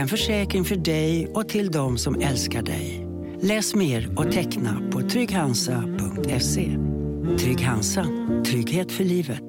En 0.00 0.08
försäkring 0.08 0.64
för 0.64 0.76
dig 0.76 1.28
och 1.34 1.48
till 1.48 1.70
de 1.70 1.98
som 1.98 2.20
älskar 2.20 2.62
dig. 2.62 3.06
Läs 3.40 3.74
mer 3.74 4.18
och 4.18 4.32
teckna 4.32 4.90
på 4.92 5.00
trygghansa.se. 5.00 6.76
Trygg 7.38 7.60
Hansa. 7.60 8.06
Trygghet 8.46 8.92
för 8.92 9.04
livet. 9.04 9.44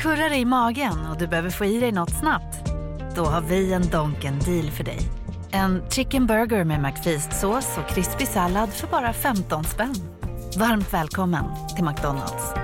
Kurrar 0.00 0.32
i 0.32 0.44
magen 0.44 1.06
och 1.10 1.18
du 1.18 1.26
behöver 1.26 1.50
få 1.50 1.64
i 1.64 1.80
dig 1.80 1.92
något 1.92 2.10
snabbt? 2.20 2.70
Då 3.16 3.24
har 3.24 3.40
vi 3.40 3.72
en 3.72 3.90
Donken 3.90 4.38
deal 4.38 4.70
för 4.70 4.84
dig. 4.84 4.98
En 5.50 5.90
chicken 5.90 6.26
burger 6.26 6.64
med 6.64 6.80
McFeast-sås 6.80 7.78
och 7.78 7.94
krispig 7.94 8.28
sallad 8.28 8.68
för 8.68 8.86
bara 8.86 9.12
15 9.12 9.64
spänn. 9.64 9.94
Varmt 10.58 10.92
välkommen 10.94 11.44
till 11.76 11.84
McDonalds. 11.84 12.54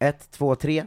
Ett, 0.00 0.30
två, 0.30 0.54
tre. 0.54 0.86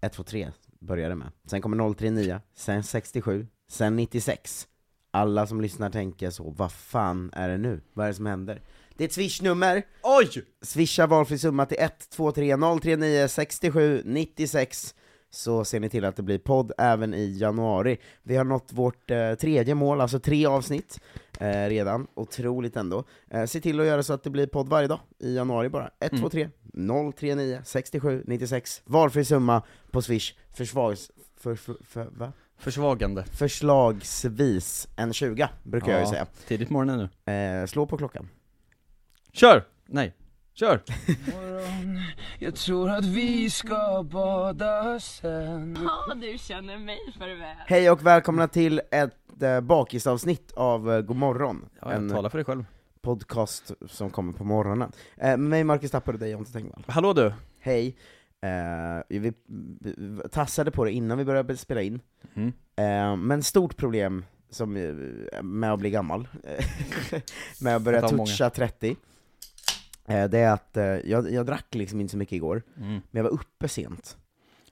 Ett, 0.00 0.12
två, 0.12 0.22
tre 0.22 0.50
började 0.78 1.14
med. 1.14 1.28
Sen 1.44 1.62
kommer 1.62 1.94
039, 1.94 2.40
sen 2.54 2.82
67, 2.82 3.46
sen 3.68 3.96
96. 3.96 4.66
Alla 5.10 5.46
som 5.46 5.60
lyssnar 5.60 5.90
tänker 5.90 6.30
så, 6.30 6.50
vad 6.50 6.72
fan 6.72 7.30
är 7.32 7.48
det 7.48 7.58
nu? 7.58 7.80
Vad 7.92 8.06
är 8.06 8.10
det 8.10 8.14
som 8.14 8.26
händer? 8.26 8.62
Det 8.96 9.04
är 9.04 9.08
ett 9.08 9.14
swishnummer! 9.14 9.82
Oj! 10.02 10.44
Swisha 10.62 11.06
valfri 11.06 11.38
summa 11.38 11.66
till 11.66 11.76
123 11.80 12.56
039 12.80 13.28
67 13.28 14.02
96 14.04 14.94
så 15.30 15.64
ser 15.64 15.80
ni 15.80 15.88
till 15.88 16.04
att 16.04 16.16
det 16.16 16.22
blir 16.22 16.38
podd 16.38 16.72
även 16.78 17.14
i 17.14 17.38
januari. 17.38 17.98
Vi 18.22 18.36
har 18.36 18.44
nått 18.44 18.72
vårt 18.72 19.10
eh, 19.10 19.34
tredje 19.34 19.74
mål, 19.74 20.00
alltså 20.00 20.20
tre 20.20 20.46
avsnitt 20.46 21.00
eh, 21.40 21.68
redan, 21.68 22.06
otroligt 22.14 22.76
ändå. 22.76 23.04
Eh, 23.30 23.44
se 23.44 23.60
till 23.60 23.80
att 23.80 23.86
göra 23.86 24.02
så 24.02 24.12
att 24.12 24.22
det 24.22 24.30
blir 24.30 24.46
podd 24.46 24.68
varje 24.68 24.88
dag 24.88 25.00
i 25.18 25.34
januari 25.34 25.68
bara. 25.68 25.90
123 26.00 26.48
039 26.72 27.60
67 27.64 28.24
96, 28.26 28.82
valfri 28.84 29.24
summa 29.24 29.62
på 29.90 30.02
swish, 30.02 30.34
försvars... 30.52 31.10
För, 31.36 31.54
för, 31.54 31.76
för, 31.84 32.04
va? 32.04 32.32
Försvagande. 32.58 33.24
Förslagsvis 33.24 34.88
en 34.96 35.12
20 35.12 35.48
brukar 35.62 35.92
jag 35.92 36.00
ju 36.00 36.06
säga. 36.06 36.26
Tidigt 36.48 36.70
morgonen 36.70 37.10
nu. 37.26 37.32
Eh, 37.32 37.66
slå 37.66 37.86
på 37.86 37.96
klockan. 37.96 38.28
Kör! 39.32 39.64
Nej, 39.86 40.14
kör! 40.54 40.82
Jag 42.38 42.54
tror 42.54 42.90
att 42.90 43.04
vi 43.04 43.50
ska 43.50 44.06
bada 44.12 45.00
sen 45.00 45.78
Ja, 45.82 46.14
du 46.14 46.38
känner 46.38 46.78
mig 46.78 46.98
för 47.18 47.38
väl. 47.38 47.56
Hej 47.66 47.90
och 47.90 48.06
välkomna 48.06 48.48
till 48.48 48.80
ett 48.90 49.42
eh, 49.42 49.60
bakisavsnitt 49.60 50.52
av 50.52 50.92
eh, 50.92 51.00
God 51.00 51.16
morgon, 51.16 51.68
Ja, 51.80 51.92
jag 51.92 51.92
en 51.92 52.10
talar 52.10 52.28
för 52.28 52.38
dig 52.38 52.44
själv. 52.44 52.64
Podcast 53.02 53.72
som 53.88 54.10
kommer 54.10 54.32
på 54.32 54.44
morgonen. 54.44 54.92
Eh, 55.16 55.28
med 55.28 55.40
mig 55.40 55.64
Marcus 55.64 55.90
Tapper 55.90 56.12
och 56.12 56.18
dig 56.18 56.30
Jonte 56.30 56.52
Tengvall. 56.52 56.84
Hallå 56.88 57.12
du! 57.12 57.32
Hej. 57.58 57.96
Eh, 58.42 59.02
vi 59.20 59.32
tassade 60.30 60.70
på 60.70 60.84
det 60.84 60.92
innan 60.92 61.18
vi 61.18 61.24
började 61.24 61.56
spela 61.56 61.82
in, 61.82 62.00
Mm. 62.34 62.52
eh, 62.76 63.16
men 63.16 63.42
stort 63.42 63.76
problem 63.76 64.24
som, 64.50 64.76
eh, 64.76 65.42
med 65.42 65.72
att 65.72 65.78
bli 65.78 65.90
gammal, 65.90 66.28
med 67.60 67.76
att 67.76 67.82
börja 67.82 68.00
tar 68.00 68.16
många. 68.16 68.26
toucha 68.26 68.50
30, 68.50 68.96
eh, 70.08 70.24
det 70.24 70.38
är 70.38 70.52
att 70.52 70.76
eh, 70.76 70.84
jag, 70.84 71.32
jag 71.32 71.46
drack 71.46 71.74
liksom 71.74 72.00
inte 72.00 72.10
så 72.10 72.16
mycket 72.18 72.32
igår, 72.32 72.62
Mm. 72.76 72.88
men 72.92 73.02
jag 73.10 73.22
var 73.22 73.30
uppe 73.30 73.68
sent. 73.68 74.16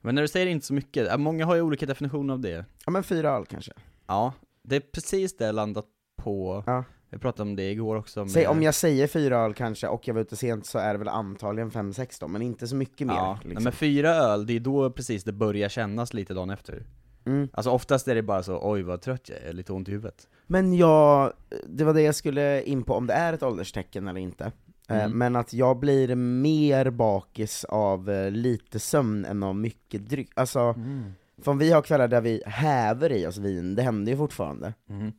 Men 0.00 0.14
när 0.14 0.22
du 0.22 0.28
säger 0.28 0.46
inte 0.46 0.66
så 0.66 0.74
mycket, 0.74 1.20
många 1.20 1.46
har 1.46 1.54
ju 1.54 1.62
olika 1.62 1.86
definitioner 1.86 2.34
av 2.34 2.40
det. 2.40 2.64
Ja 2.86 2.90
men 2.92 3.02
fyra 3.02 3.30
öl 3.30 3.46
kanske. 3.46 3.72
Ja, 4.06 4.32
det 4.62 4.76
är 4.76 4.80
precis 4.80 5.36
det 5.36 5.46
jag 5.46 5.54
landat 5.54 5.86
på. 6.16 6.62
Ja. 6.66 6.84
Vi 7.10 7.18
pratade 7.18 7.50
om 7.50 7.56
det 7.56 7.70
igår 7.70 7.96
också 7.96 8.20
med... 8.20 8.30
Säg, 8.30 8.46
om 8.46 8.62
jag 8.62 8.74
säger 8.74 9.06
fyra 9.06 9.38
öl 9.38 9.54
kanske, 9.54 9.88
och 9.88 10.08
jag 10.08 10.14
var 10.14 10.20
ute 10.20 10.36
sent, 10.36 10.66
så 10.66 10.78
är 10.78 10.92
det 10.92 10.98
väl 10.98 11.08
antagligen 11.08 11.70
fem 11.70 11.92
sex 11.92 12.18
då, 12.18 12.28
men 12.28 12.42
inte 12.42 12.68
så 12.68 12.76
mycket 12.76 13.06
mer. 13.06 13.14
Ja, 13.14 13.38
liksom. 13.44 13.64
men 13.64 13.72
fyra 13.72 14.10
öl, 14.10 14.46
det 14.46 14.56
är 14.56 14.60
då 14.60 14.90
precis 14.90 15.24
det 15.24 15.32
börjar 15.32 15.68
kännas 15.68 16.14
lite 16.14 16.34
dagen 16.34 16.50
efter. 16.50 16.82
Mm. 17.26 17.48
Alltså 17.52 17.70
oftast 17.70 18.08
är 18.08 18.14
det 18.14 18.22
bara 18.22 18.42
så, 18.42 18.60
oj 18.62 18.82
vad 18.82 19.00
trött 19.00 19.28
jag 19.28 19.38
är, 19.38 19.52
lite 19.52 19.72
ont 19.72 19.88
i 19.88 19.92
huvudet. 19.92 20.28
Men 20.46 20.74
jag, 20.74 21.32
det 21.66 21.84
var 21.84 21.94
det 21.94 22.02
jag 22.02 22.14
skulle 22.14 22.62
in 22.62 22.82
på, 22.82 22.94
om 22.94 23.06
det 23.06 23.12
är 23.14 23.32
ett 23.32 23.42
ålderstecken 23.42 24.08
eller 24.08 24.20
inte. 24.20 24.44
Eh, 24.44 24.50
Mm. 24.88 25.18
Men 25.18 25.36
att 25.36 25.52
jag 25.52 25.78
blir 25.78 26.14
mer 26.14 26.90
bakis 26.90 27.64
av 27.64 28.10
eh, 28.10 28.30
lite 28.30 28.78
sömn 28.78 29.24
än 29.24 29.42
av 29.42 29.56
mycket 29.56 30.08
dryck. 30.08 30.30
Alltså, 30.36 30.60
Mm. 30.60 31.12
för 31.42 31.50
om 31.50 31.58
vi 31.58 31.72
har 31.72 31.82
kvällar 31.82 32.08
där 32.08 32.20
vi 32.20 32.42
häver 32.46 33.12
i 33.12 33.26
oss 33.26 33.38
vin, 33.38 33.74
det 33.74 33.82
händer 33.82 34.12
ju 34.12 34.18
fortfarande. 34.18 34.74
Mm. 34.90 35.12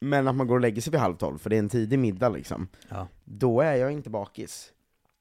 Men 0.00 0.28
att 0.28 0.34
man 0.34 0.46
går 0.46 0.54
och 0.54 0.60
lägger 0.60 0.82
sig 0.82 0.90
vid 0.90 1.00
halv 1.00 1.16
tolv, 1.16 1.38
för 1.38 1.50
det 1.50 1.56
är 1.56 1.58
en 1.58 1.68
tidig 1.68 1.98
middag 1.98 2.28
liksom, 2.28 2.68
Ja. 2.88 3.08
då 3.24 3.60
är 3.60 3.74
jag 3.74 3.92
inte 3.92 4.10
bakis. 4.10 4.72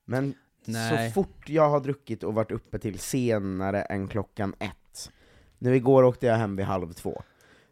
Men 0.06 0.34
Nej. 0.66 1.10
så 1.10 1.14
fort 1.14 1.50
jag 1.50 1.70
har 1.70 1.80
druckit 1.80 2.24
och 2.24 2.34
varit 2.34 2.52
uppe 2.52 2.80
till 2.80 3.00
senare 3.00 3.82
än 3.82 4.08
klockan 4.08 4.56
ett, 4.60 5.12
nu 5.58 5.76
igår 5.76 6.04
åkte 6.04 6.26
jag 6.26 6.36
hem 6.36 6.56
vid 6.56 6.66
halv 6.66 6.94
två, 6.94 7.24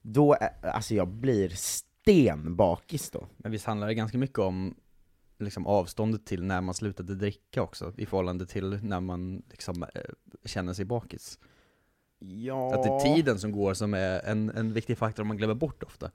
då, 0.01 0.34
är, 0.34 0.66
alltså 0.67 0.95
jag 0.95 1.07
blir 1.07 1.50
stenbakis 1.50 3.09
då. 3.09 3.28
Men 3.38 3.51
visst 3.51 3.66
handlar 3.66 3.88
det 3.88 3.94
ganska 3.94 4.17
mycket 4.17 4.40
om 4.40 4.75
liksom 5.40 5.67
avståndet 5.67 6.25
till 6.25 6.44
när 6.44 6.61
man 6.61 6.73
slutade 6.73 7.16
dricka 7.16 7.61
också, 7.61 7.94
i 7.97 8.06
förhållande 8.06 8.45
till 8.45 8.79
när 8.84 9.00
man 9.00 9.41
liksom 9.50 9.84
eh, 9.84 10.01
känner 10.45 10.73
sig 10.73 10.85
bakis. 10.85 11.40
Ja, 12.19 12.75
Att 12.75 12.84
det 12.84 12.90
är 12.90 13.16
tiden 13.16 13.40
som 13.40 13.51
går 13.51 13.73
som 13.73 13.94
är 13.94 14.19
en, 14.25 14.50
en 14.50 14.73
viktig 14.73 14.97
faktor 14.97 15.23
man 15.23 15.38
glömmer 15.38 15.53
bort 15.56 15.84
ofta. 15.84 16.11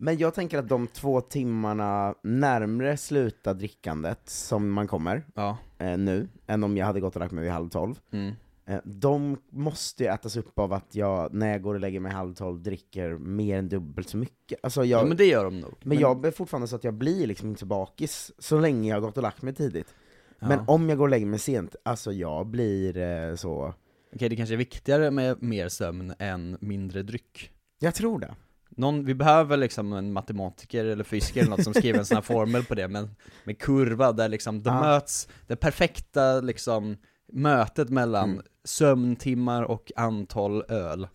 Men 0.00 0.18
jag 0.18 0.34
tänker 0.34 0.58
att 0.58 0.68
de 0.68 0.86
två 0.86 1.20
timmarna 1.20 2.14
närmre 2.22 2.96
sluta 2.96 3.54
drickandet 3.54 4.20
som 4.28 4.70
man 4.72 4.86
kommer 4.86 5.26
Ja. 5.34 5.58
eh, 5.78 5.98
nu, 5.98 6.28
än 6.46 6.64
om 6.64 6.76
jag 6.76 6.86
hade 6.86 7.00
gått 7.00 7.14
och 7.16 7.20
lagt 7.20 7.32
mig 7.32 7.44
vid 7.44 7.52
halv 7.52 7.68
tolv, 7.68 7.94
Mm. 8.12 8.32
eh, 8.66 8.80
de 8.84 9.36
måste 9.50 10.04
ju 10.04 10.10
ätas 10.10 10.36
upp 10.36 10.58
av 10.58 10.72
att 10.72 10.94
jag, 10.94 11.34
när 11.34 11.50
jag 11.52 11.62
går 11.62 11.74
och 11.74 11.80
lägger 11.80 12.00
mig 12.00 12.12
halv 12.12 12.34
tolv, 12.34 12.62
dricker 12.62 13.10
mer 13.18 13.58
än 13.58 13.68
dubbelt 13.68 14.08
så 14.08 14.16
mycket. 14.16 14.58
Alltså 14.62 14.84
jag, 14.84 15.02
Ja 15.02 15.06
men 15.06 15.16
det 15.16 15.24
gör 15.26 15.44
de 15.44 15.60
nog. 15.60 15.74
Men 15.82 15.98
jag 15.98 16.26
är 16.26 16.30
fortfarande 16.30 16.68
så 16.68 16.76
att 16.76 16.84
jag 16.84 16.94
blir 16.94 17.26
liksom 17.26 17.48
inte 17.48 17.60
så 17.60 17.66
bakis, 17.66 18.32
så 18.38 18.60
länge 18.60 18.88
jag 18.88 18.96
har 18.96 19.00
gått 19.00 19.16
och 19.16 19.22
lagt 19.22 19.42
mig 19.42 19.54
tidigt. 19.54 19.94
Ja. 20.38 20.48
Men 20.48 20.60
om 20.66 20.88
jag 20.88 20.98
går 20.98 21.04
och 21.04 21.10
lägger 21.10 21.26
mig 21.26 21.38
sent, 21.38 21.76
alltså 21.82 22.12
jag 22.12 22.46
blir 22.46 22.96
eh, 22.96 23.34
så... 23.34 23.74
Okej, 24.14 24.28
det 24.28 24.36
kanske 24.36 24.54
är 24.54 24.56
viktigare 24.56 25.10
med 25.10 25.42
mer 25.42 25.68
sömn 25.68 26.14
än 26.18 26.56
mindre 26.60 27.02
dryck. 27.02 27.50
Jag 27.78 27.94
tror 27.94 28.18
det. 28.18 28.34
Någon, 28.76 29.04
vi 29.04 29.14
behöver 29.14 29.56
liksom 29.56 29.92
en 29.92 30.12
matematiker 30.12 30.84
eller 30.84 31.04
fysiker 31.04 31.40
eller 31.40 31.50
något 31.50 31.64
som 31.64 31.74
skriver 31.74 31.98
en 31.98 32.06
sån 32.06 32.14
här 32.14 32.22
formel 32.34 32.64
på 32.64 32.74
det, 32.74 32.88
men 32.88 33.10
med 33.44 33.58
kurva 33.58 34.12
där 34.12 34.28
liksom 34.28 34.62
de 34.62 34.74
Ja. 34.74 34.80
möts, 34.80 35.28
det 35.46 35.56
perfekta 35.56 36.40
liksom 36.40 36.96
mötet 37.32 37.90
mellan 37.90 38.30
Mm. 38.30 38.42
sömntimmar 38.64 39.62
och 39.62 39.92
antal 39.96 40.64
öl. 40.68 41.08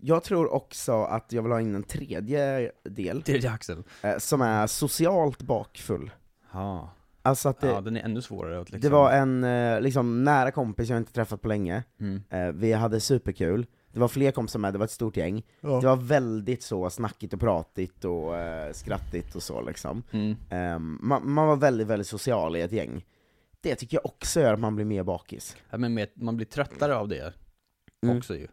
Jag 0.00 0.22
tror 0.24 0.52
också 0.54 1.02
att 1.04 1.32
jag 1.32 1.42
vill 1.42 1.52
ha 1.52 1.60
in 1.60 1.74
en 1.74 1.82
tredje 1.82 2.70
del, 2.84 3.22
Tredje 3.22 3.50
axel. 3.50 3.82
eh, 4.02 4.18
som 4.18 4.40
är 4.42 4.66
socialt 4.66 5.42
bakfull. 5.42 6.10
Ja. 6.52 6.90
Alltså 7.22 7.48
att 7.48 7.60
det, 7.60 7.66
ja, 7.66 7.80
den 7.80 7.96
är 7.96 8.00
ännu 8.00 8.22
svårare 8.22 8.60
att 8.60 8.70
liksom... 8.70 8.80
det 8.90 8.96
var 8.96 9.10
en 9.12 9.44
eh, 9.44 9.80
liksom, 9.80 10.24
nära 10.24 10.50
kompis 10.50 10.88
jag 10.88 10.96
inte 10.96 11.12
träffat 11.12 11.42
på 11.42 11.48
länge, 11.48 11.82
Mm. 12.00 12.22
eh, 12.30 12.48
vi 12.54 12.72
hade 12.72 13.00
superkul, 13.00 13.66
det 13.96 14.00
var 14.00 14.08
fler 14.08 14.30
kompisar 14.30 14.58
med, 14.58 14.74
det 14.74 14.78
var 14.78 14.84
ett 14.84 14.90
stort 14.90 15.16
gäng. 15.16 15.42
Det 15.60 15.68
var 15.68 15.96
väldigt 15.96 16.62
så 16.62 16.90
snackigt 16.90 17.34
och 17.34 17.40
pratigt 17.40 18.04
och 18.04 18.36
eh, 18.36 18.72
skrattigt 18.72 19.34
och 19.34 19.42
så 19.42 19.62
liksom. 19.62 20.02
Mm. 20.10 20.36
Ehm, 20.50 20.98
man, 21.02 21.30
man 21.30 21.46
var 21.46 21.56
väldigt, 21.56 21.86
väldigt 21.86 22.06
social 22.06 22.56
i 22.56 22.60
ett 22.60 22.72
gäng. 22.72 23.06
Det 23.60 23.74
tycker 23.74 23.96
jag 23.96 24.06
också 24.06 24.40
gör 24.40 24.54
att 24.54 24.60
man 24.60 24.74
blir 24.76 24.84
mer 24.84 25.02
bakis. 25.02 25.56
Ja, 25.70 25.78
men 25.78 25.94
med, 25.94 26.08
man 26.14 26.36
blir 26.36 26.46
tröttare 26.46 26.96
av 26.96 27.08
det 27.08 27.32
Mm. 28.02 28.18
också 28.18 28.36
ju. 28.36 28.46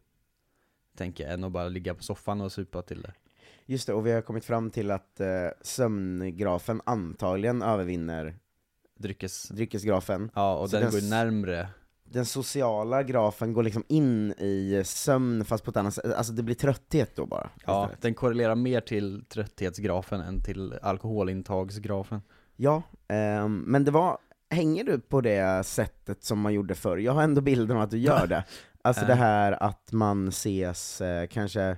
Tänker 0.98 1.24
jag, 1.24 1.34
än 1.34 1.44
att 1.44 1.52
bara 1.52 1.68
ligga 1.70 1.94
på 1.94 2.04
soffan 2.04 2.42
och 2.42 2.52
supa 2.52 2.82
till 2.82 3.02
det. 3.02 3.14
Just 3.66 3.88
det, 3.88 3.94
och 3.94 4.08
vi 4.08 4.12
har 4.12 4.22
kommit 4.22 4.46
fram 4.46 4.70
till 4.72 4.92
att 4.92 5.20
eh, 5.20 5.28
sömngrafen 5.62 6.82
antagligen 6.86 7.62
övervinner 7.62 8.36
Dryckes... 9.00 9.50
dryckesgrafen. 9.50 10.32
Ja, 10.36 10.58
och 10.58 10.70
Så 10.70 10.76
den 10.76 10.92
den 10.92 11.02
går 11.02 11.10
närmre. 11.10 11.68
Den 12.14 12.26
sociala 12.26 13.04
grafen 13.04 13.54
går 13.54 13.64
liksom 13.64 13.84
in 13.88 14.32
i 14.32 14.82
sömn 14.86 15.46
fast 15.46 15.64
på 15.64 15.72
ett 15.72 15.78
annat 15.78 15.94
sätt, 15.94 16.14
alltså 16.14 16.34
det 16.34 16.44
blir 16.44 16.56
trötthet 16.56 17.16
då 17.16 17.26
bara. 17.26 17.50
Ja, 17.66 17.84
istället. 17.84 18.02
den 18.02 18.14
korrelerar 18.14 18.56
mer 18.56 18.82
till 18.82 19.26
trötthetsgrafen 19.30 20.22
än 20.22 20.42
till 20.44 20.74
alkoholintagsgrafen. 20.82 22.22
ja 22.56 22.84
ehm, 23.08 23.58
men 23.68 23.84
det 23.84 23.92
var, 23.92 24.18
hänger 24.50 24.84
du 24.84 25.00
på 25.00 25.22
det 25.22 25.66
sättet 25.66 26.24
som 26.24 26.40
man 26.40 26.54
gjorde 26.54 26.76
förr? 26.76 26.98
Jag 26.98 27.14
har 27.14 27.24
ändå 27.24 27.42
bilden 27.42 27.78
av 27.78 27.84
att 27.84 27.92
du 27.92 27.98
gör 27.98 28.28
det. 28.28 28.44
Alltså 28.86 29.02
Eh. 29.02 29.08
det 29.08 29.16
här 29.16 29.64
att 29.64 29.92
man 29.92 30.28
ses, 30.28 31.02
eh, 31.02 31.28
kanske, 31.28 31.78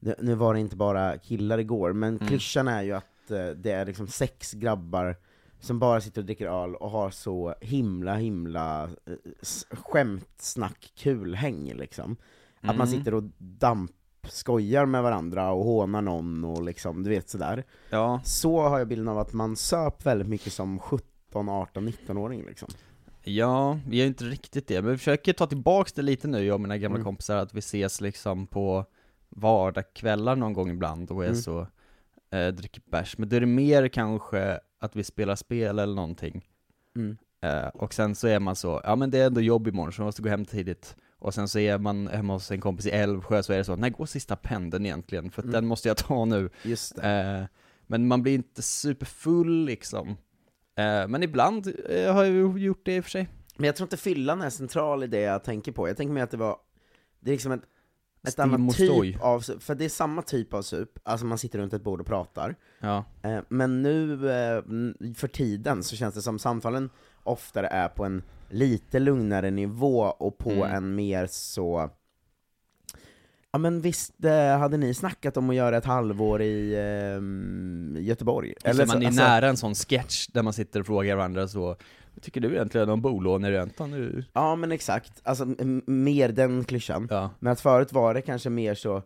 nu- 0.00 0.14
nu 0.18 0.34
var 0.34 0.54
det 0.54 0.60
inte 0.60 0.76
bara 0.76 1.18
killar 1.18 1.58
igår, 1.58 1.92
men 1.92 2.16
Mm. 2.16 2.28
klyschan 2.28 2.68
är 2.68 2.82
ju 2.82 2.92
att 2.92 3.30
eh, 3.30 3.46
det 3.46 3.70
är 3.70 3.86
liksom 3.86 4.06
sex 4.08 4.52
grabbar 4.52 5.16
som 5.62 5.78
bara 5.78 6.00
sitter 6.00 6.20
och 6.20 6.24
dricker 6.26 6.46
öl 6.62 6.74
och 6.76 6.90
har 6.90 7.10
så 7.10 7.54
himla 7.60 8.14
himla 8.14 8.84
eh, 8.84 9.14
skämtsnack 9.70 10.92
kul 10.94 11.34
häng 11.34 11.74
liksom. 11.74 12.16
Att 12.60 12.76
man 12.76 12.88
Mm. 12.88 12.98
sitter 12.98 13.14
och 13.14 13.22
dampskojar 13.38 14.86
med 14.86 15.02
varandra 15.02 15.50
och 15.52 15.64
hånar 15.64 16.02
någon 16.02 16.44
och 16.44 16.62
liksom, 16.62 17.02
du 17.02 17.10
vet 17.10 17.28
sådär. 17.28 17.64
Ja, 17.90 18.20
Så 18.24 18.60
har 18.62 18.78
jag 18.78 18.88
bilden 18.88 19.08
av 19.08 19.18
att 19.18 19.32
man 19.32 19.56
söp 19.56 20.06
väldigt 20.06 20.28
mycket 20.28 20.52
som 20.52 20.78
17, 20.78 21.48
18, 21.48 21.88
19-åring 21.88 22.44
liksom. 22.46 22.68
ja, 23.24 23.78
vi 23.88 23.96
gör 23.96 24.06
inte 24.06 24.24
riktigt 24.24 24.68
det, 24.68 24.82
men 24.82 24.90
vi 24.90 24.98
försöker 24.98 25.32
ta 25.32 25.46
tillbaks 25.46 25.92
det 25.92 26.02
lite 26.02 26.28
nu, 26.28 26.44
jag 26.44 26.54
och 26.54 26.60
mina 26.60 26.78
gamla 26.78 26.96
Mm. 26.96 27.04
kompisar, 27.04 27.36
att 27.36 27.54
vi 27.54 27.58
ses 27.58 28.00
liksom 28.00 28.46
på 28.46 28.84
vardagskvällar 29.28 30.36
någon 30.36 30.52
gång 30.52 30.70
ibland 30.70 31.10
och 31.10 31.24
är 31.24 31.28
Mm. 31.28 31.40
så, 31.40 31.66
eh, 32.30 32.48
dricker 32.48 32.82
bärs, 32.90 33.18
men 33.18 33.28
då 33.28 33.36
är 33.36 33.40
det 33.40 33.46
mer 33.46 33.88
kanske 33.88 34.60
att 34.82 34.96
vi 34.96 35.04
spelar 35.04 35.36
spel 35.36 35.78
eller 35.78 35.94
någonting. 35.94 36.48
Mm. 36.96 37.16
Eh, 37.42 37.66
och 37.68 37.94
sen 37.94 38.14
så 38.14 38.28
är 38.28 38.40
man 38.40 38.56
så, 38.56 38.80
ja 38.84 38.96
men 38.96 39.10
det 39.10 39.18
är 39.18 39.26
ändå 39.26 39.40
jobb 39.40 39.68
imorgon 39.68 39.92
så 39.92 40.02
man 40.02 40.06
måste 40.06 40.22
gå 40.22 40.28
hem 40.28 40.44
tidigt. 40.44 40.96
Och 41.18 41.34
sen 41.34 41.48
så 41.48 41.58
är 41.58 41.78
man 41.78 42.08
hemma 42.08 42.32
hos 42.32 42.50
en 42.50 42.60
kompis 42.60 42.86
i 42.86 42.90
Älvsjö 42.90 43.42
så 43.42 43.52
är 43.52 43.58
det 43.58 43.64
så, 43.64 43.76
när 43.76 43.90
går 43.90 44.06
sista 44.06 44.36
pendeln 44.36 44.86
egentligen? 44.86 45.30
För 45.30 45.42
Mm. 45.42 45.52
den 45.52 45.66
måste 45.66 45.88
jag 45.88 45.96
ta 45.96 46.24
nu. 46.24 46.50
Just. 46.62 46.98
Eh, 46.98 47.42
men 47.86 48.06
man 48.08 48.22
blir 48.22 48.34
inte 48.34 48.62
superfull 48.62 49.64
liksom. 49.64 50.08
Eh, 50.78 51.08
men 51.08 51.22
ibland 51.22 51.72
eh, 51.88 52.14
har 52.14 52.24
jag 52.24 52.58
gjort 52.58 52.80
det 52.84 52.96
i 52.96 53.00
och 53.00 53.04
för 53.04 53.10
sig. 53.10 53.28
Men 53.56 53.66
jag 53.66 53.76
tror 53.76 53.84
inte 53.86 53.96
fyllan 53.96 54.42
är 54.42 54.50
central 54.50 55.04
i 55.04 55.06
det 55.06 55.20
jag 55.20 55.44
tänker 55.44 55.72
på, 55.72 55.88
jag 55.88 55.96
tänker 55.96 56.12
mer 56.14 56.22
att 56.22 56.30
det 56.30 56.36
var, 56.36 56.56
det 57.20 57.30
är 57.30 57.32
liksom 57.32 57.52
ett, 57.52 57.62
ett 58.28 58.38
annat 58.38 58.76
typ 58.76 59.20
av 59.22 59.40
sup, 59.40 59.62
för 59.62 59.74
det 59.74 59.84
är 59.84 59.88
samma 59.88 60.22
typ 60.22 60.54
av 60.54 60.62
sup, 60.62 60.98
alltså 61.02 61.26
man 61.26 61.38
sitter 61.38 61.58
runt 61.58 61.72
ett 61.72 61.84
bord 61.84 62.00
och 62.00 62.06
pratar, 62.06 62.54
Ja. 62.80 63.04
eh, 63.22 63.38
men 63.48 63.82
nu 63.82 64.12
eh, 64.30 64.62
för 65.14 65.28
tiden 65.28 65.82
så 65.82 65.96
känns 65.96 66.14
det 66.14 66.22
som 66.22 66.38
samtalen 66.38 66.90
oftare 67.22 67.66
är 67.66 67.88
på 67.88 68.04
en 68.04 68.22
lite 68.50 68.98
lugnare 68.98 69.50
nivå 69.50 70.00
och 70.00 70.38
på 70.38 70.50
Mm. 70.50 70.74
en 70.74 70.94
mer 70.94 71.26
så 71.30 71.90
Ja 73.54 73.58
men 73.58 73.80
visst 73.80 74.24
eh, 74.24 74.58
hade 74.58 74.76
ni 74.76 74.94
snackat 74.94 75.36
om 75.36 75.50
att 75.50 75.56
göra 75.56 75.76
ett 75.76 75.84
halvår 75.84 76.42
i 76.42 76.76
ehm, 76.78 77.96
Göteborg? 78.00 78.54
Eller 78.64 78.86
man 78.86 78.96
så- 78.96 79.02
är 79.02 79.06
alltså- 79.06 79.22
nära 79.22 79.48
en 79.48 79.56
sån 79.56 79.74
sketch 79.74 80.26
där 80.26 80.42
man 80.42 80.52
sitter 80.52 80.80
och 80.80 80.86
frågar 80.86 81.16
varandra 81.16 81.48
så, 81.48 81.76
vad 82.14 82.22
tycker 82.22 82.40
du 82.40 82.54
egentligen 82.54 82.88
om 82.90 83.00
bolåneräntan 83.00 83.90
nu? 83.90 84.24
Ja 84.32 84.56
men 84.56 84.72
exakt, 84.72 85.12
alltså 85.24 85.46
mer 85.86 86.28
den 86.28 86.64
klyschan. 86.64 87.08
Ja. 87.10 87.30
Men 87.40 87.52
att 87.52 87.60
förut 87.60 87.92
var 87.92 88.14
det 88.14 88.22
kanske 88.22 88.50
mer 88.50 88.74
så 88.74 88.96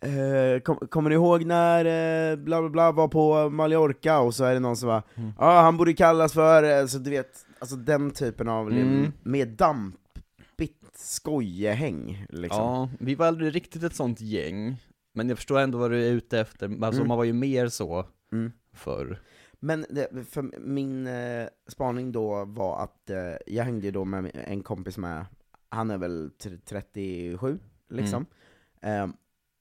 eh, 0.00 0.60
kom, 0.64 0.76
Kommer 0.76 1.10
ni 1.10 1.14
ihåg 1.14 1.44
när 1.44 1.84
eh, 2.30 2.36
bla 2.36 2.60
bla 2.60 2.70
bla 2.70 2.92
var 2.92 3.08
på 3.08 3.50
Mallorca 3.50 4.18
och 4.18 4.34
så 4.34 4.44
är 4.44 4.54
det 4.54 4.60
någon 4.60 4.76
som 4.76 4.86
bara 4.88 5.02
Ja, 5.14 5.20
Mm. 5.22 5.32
ah, 5.38 5.60
han 5.62 5.76
borde 5.76 5.92
kallas 5.94 6.32
för, 6.32 6.80
eh", 6.80 6.86
så 6.86 6.98
du 6.98 7.10
vet, 7.10 7.46
alltså 7.58 7.76
den 7.76 8.10
typen 8.10 8.48
av 8.48 8.68
Mm. 8.72 9.12
mer 9.22 9.46
dampigt 9.46 10.82
skojehäng 10.94 12.26
liksom. 12.28 12.60
ja, 12.62 12.88
vi 13.00 13.14
var 13.14 13.26
aldrig 13.26 13.54
riktigt 13.54 13.82
ett 13.82 13.94
sånt 13.94 14.20
gäng. 14.20 14.76
Men 15.14 15.28
jag 15.28 15.38
förstår 15.38 15.58
ändå 15.58 15.78
vad 15.78 15.90
du 15.90 16.06
är 16.06 16.10
ute 16.12 16.40
efter, 16.40 16.66
alltså 16.84 17.00
Mm. 17.00 17.08
man 17.08 17.16
var 17.16 17.24
ju 17.24 17.32
mer 17.32 17.68
så 17.68 18.04
Mm. 18.32 18.52
förr. 18.74 19.18
Men 19.58 19.86
det, 19.90 20.26
för 20.30 20.42
min 20.60 21.06
eh, 21.06 21.46
spaning 21.68 22.12
då 22.12 22.44
var 22.44 22.82
att 22.84 23.10
eh, 23.10 23.16
jag 23.46 23.64
hängde 23.64 23.86
ju 23.86 23.90
då 23.92 24.04
med 24.04 24.30
en 24.34 24.62
kompis 24.62 24.98
med, 24.98 25.24
han 25.68 25.90
är 25.90 25.98
väl 25.98 26.30
t- 26.42 26.58
37 26.64 27.58
liksom. 27.88 28.26
Eh, 28.82 29.06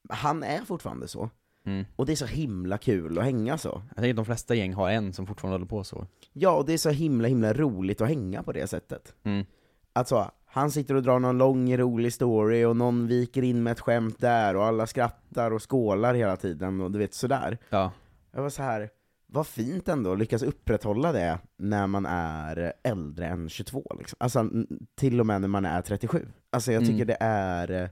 han 0.09 0.44
är 0.44 0.59
fortfarande 0.62 1.07
så, 1.07 1.30
Mm. 1.68 1.86
och 1.95 2.06
det 2.06 2.12
är 2.12 2.15
så 2.15 2.25
himla 2.25 2.77
kul 2.77 3.18
att 3.19 3.24
hänga 3.25 3.57
så. 3.57 3.81
Jag 3.88 3.95
tänker 3.95 4.09
att 4.09 4.15
de 4.15 4.25
flesta 4.25 4.56
gäng 4.56 4.74
har 4.74 4.89
en 4.89 5.13
som 5.13 5.27
fortfarande 5.27 5.53
håller 5.56 5.65
på 5.65 5.83
så. 5.83 6.07
Ja, 6.33 6.51
och 6.57 6.65
det 6.65 6.74
är 6.74 6.77
så 6.77 6.89
himla 6.89 7.27
himla 7.27 7.53
roligt 7.53 8.01
att 8.01 8.07
hänga 8.07 8.44
på 8.44 8.51
det 8.51 8.68
sättet. 8.68 9.15
Mm. 9.24 9.45
Alltså, 9.94 10.31
han 10.45 10.71
sitter 10.71 10.95
och 10.95 11.03
drar 11.03 11.19
någon 11.19 11.38
lång 11.38 11.77
rolig 11.77 12.13
story 12.13 12.63
och 12.65 12.75
någon 12.77 13.07
viker 13.07 13.41
in 13.44 13.63
med 13.63 13.71
ett 13.71 13.80
skämt 13.80 14.19
där 14.19 14.56
och 14.56 14.65
alla 14.65 14.88
skrattar 14.88 15.51
och 15.51 15.69
skålar 15.71 16.13
hela 16.13 16.38
tiden 16.38 16.81
och 16.81 16.91
du 16.91 17.00
vet 17.00 17.13
sådär. 17.13 17.57
Ja. 17.69 17.91
Jag 18.31 18.41
var 18.41 18.50
så 18.50 18.63
här. 18.63 18.89
Vad 19.36 19.48
fint 19.48 19.88
ändå 19.88 20.12
att 20.12 20.20
lyckas 20.20 20.44
upprätthålla 20.44 21.12
det 21.12 21.40
när 21.58 21.88
man 21.88 22.06
är 22.06 22.74
äldre 22.84 23.28
än 23.28 23.50
22 23.50 23.84
liksom. 24.00 24.18
Alltså 24.20 24.50
till 24.96 25.20
och 25.20 25.26
med 25.26 25.42
när 25.42 25.48
man 25.48 25.66
är 25.66 25.82
37. 25.82 26.28
Alltså 26.50 26.72
jag 26.72 26.82
tycker 26.82 26.94
Mm. 26.94 27.08
det 27.08 27.18
är, 27.20 27.72
eh, 27.72 27.90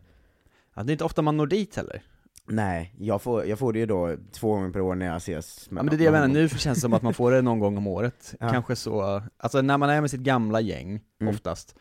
ja. 0.75 0.84
Det 0.84 0.92
är 0.92 0.94
inte 0.94 1.04
ofta 1.04 1.22
man 1.22 1.38
når 1.38 1.48
dit 1.48 1.75
heller. 1.75 2.04
nej, 2.48 2.95
jag 3.00 3.22
får, 3.22 3.45
jag 3.45 3.60
får 3.60 3.74
det 3.74 3.80
ju 3.80 3.86
då 3.86 4.16
två 4.31 4.51
gånger 4.54 4.69
per 4.72 4.81
år 4.81 4.95
när 4.95 5.06
jag 5.06 5.16
ses 5.18 5.72
med 5.72 5.80
Ja, 5.80 5.84
men 5.84 5.90
det 5.90 5.95
är 5.95 5.98
det 5.98 6.04
jag 6.04 6.12
menar, 6.12 6.28
nu 6.28 6.50
känns 6.50 6.78
det 6.78 6.81
som 6.81 6.94
att 6.94 7.01
man 7.01 7.13
får 7.13 7.31
det 7.31 7.42
någon 7.42 7.60
gång 7.60 7.78
om 7.78 7.88
året. 7.88 8.36
Ja. 8.40 8.50
Kanske 8.50 8.75
så, 8.75 9.22
alltså 9.38 9.62
när 9.62 9.78
man 9.78 9.90
är 9.90 10.01
med 10.01 10.12
sitt 10.12 10.22
gamla 10.22 10.62
gäng, 10.62 11.01
Mm. 11.22 11.34
oftast, 11.36 11.75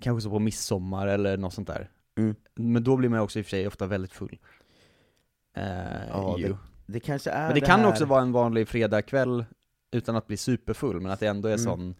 kanske 0.00 0.22
så 0.22 0.30
på 0.30 0.38
midsommar 0.38 1.06
eller 1.06 1.36
något 1.36 1.54
sånt 1.54 1.68
där. 1.68 1.90
Mm. 2.18 2.34
Men 2.54 2.84
då 2.84 2.96
blir 2.96 3.08
man 3.08 3.20
också 3.20 3.38
i 3.38 3.42
och 3.42 3.46
för 3.46 3.50
sig 3.50 3.66
ofta 3.66 3.86
väldigt 3.86 4.12
full. 4.12 4.38
Eh, 5.56 6.08
Ja. 6.08 6.38
Det 6.86 7.00
kanske 7.00 7.30
är 7.30 7.46
Men 7.46 7.54
det, 7.54 7.60
kan 7.60 7.80
här... 7.80 7.88
också 7.88 8.04
vara 8.04 8.22
en 8.22 8.32
vanlig 8.32 8.68
fredagkväll 8.68 9.44
utan 9.90 10.16
att 10.16 10.26
bli 10.26 10.36
superfull, 10.36 11.00
men 11.00 11.12
att 11.12 11.20
det 11.20 11.26
ändå 11.26 11.48
är 11.48 11.52
Mm. 11.52 11.64
sån, 11.64 11.94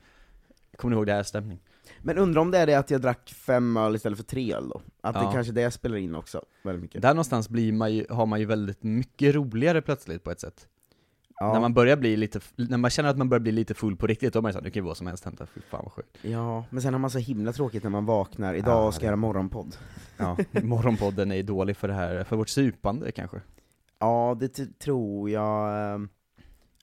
kommer 0.76 0.90
ni 0.94 0.96
ihåg 0.98 1.06
det 1.06 1.12
här 1.12 1.22
stämning? 1.22 1.60
Men 2.02 2.18
undrar 2.18 2.40
om 2.42 2.50
det 2.50 2.58
är 2.58 2.66
det 2.66 2.74
att 2.74 2.90
jag 2.90 3.00
drack 3.00 3.30
fem 3.36 3.76
öl 3.76 3.94
istället 3.94 4.18
för 4.18 4.24
tre 4.24 4.54
öl 4.54 4.68
då? 4.68 4.80
Att 5.00 5.14
det 5.14 5.20
Ja. 5.20 5.32
kanske 5.32 5.52
det 5.52 5.70
spelar 5.70 5.96
in 5.96 6.14
också, 6.14 6.42
väldigt 6.62 6.82
mycket. 6.82 7.02
Där 7.02 7.08
någonstans 7.14 7.48
blir 7.48 7.72
man 7.72 7.94
ju, 7.94 8.06
har 8.10 8.26
man 8.26 8.40
ju 8.40 8.46
väldigt 8.46 8.82
mycket 8.82 9.34
roligare 9.34 9.82
plötsligt 9.82 10.24
på 10.24 10.30
ett 10.30 10.40
sätt. 10.40 10.68
ja. 11.40 11.52
När 11.52 11.60
man 11.60 11.74
börjar 11.74 11.96
bli 11.96 12.16
lite, 12.16 12.40
när 12.56 12.78
man 12.78 12.90
känner 12.90 13.08
att 13.10 13.18
man 13.18 13.28
börjar 13.28 13.40
bli 13.40 13.52
lite 13.52 13.74
full 13.74 13.96
på 13.96 14.06
riktigt, 14.06 14.32
då 14.32 14.38
är 14.38 14.42
man 14.42 14.48
ju 14.48 14.52
såhär, 14.52 14.64
nu 14.64 14.70
kan 14.70 14.82
ju 14.82 14.86
vad 14.86 14.96
som 14.96 15.06
helst 15.06 15.24
hända, 15.24 15.46
fy 15.54 15.60
fan 15.60 15.80
vad 15.84 15.92
sjukt. 15.92 16.16
ja, 16.22 16.64
men 16.70 16.82
sen 16.82 16.94
har 16.94 16.98
man 17.00 17.10
så 17.10 17.18
himla 17.18 17.52
tråkigt 17.52 17.82
när 17.82 17.90
man 17.90 18.06
vaknar, 18.06 18.54
idag 18.54 18.86
Ja, 18.86 18.92
ska 18.92 19.00
det- 19.00 19.04
jag 19.06 19.08
göra 19.08 19.16
morgonpodd. 19.16 19.76
Ja, 20.16 20.36
morgonpodden 20.62 21.32
är 21.32 21.42
dålig 21.42 21.76
för 21.76 21.88
det 21.88 21.94
här, 21.94 22.24
för 22.24 22.36
vårt 22.36 22.48
supande 22.48 23.12
kanske. 23.12 23.40
Ja, 23.98 24.36
det 24.40 24.78
tror 24.78 25.30
jag, 25.30 26.08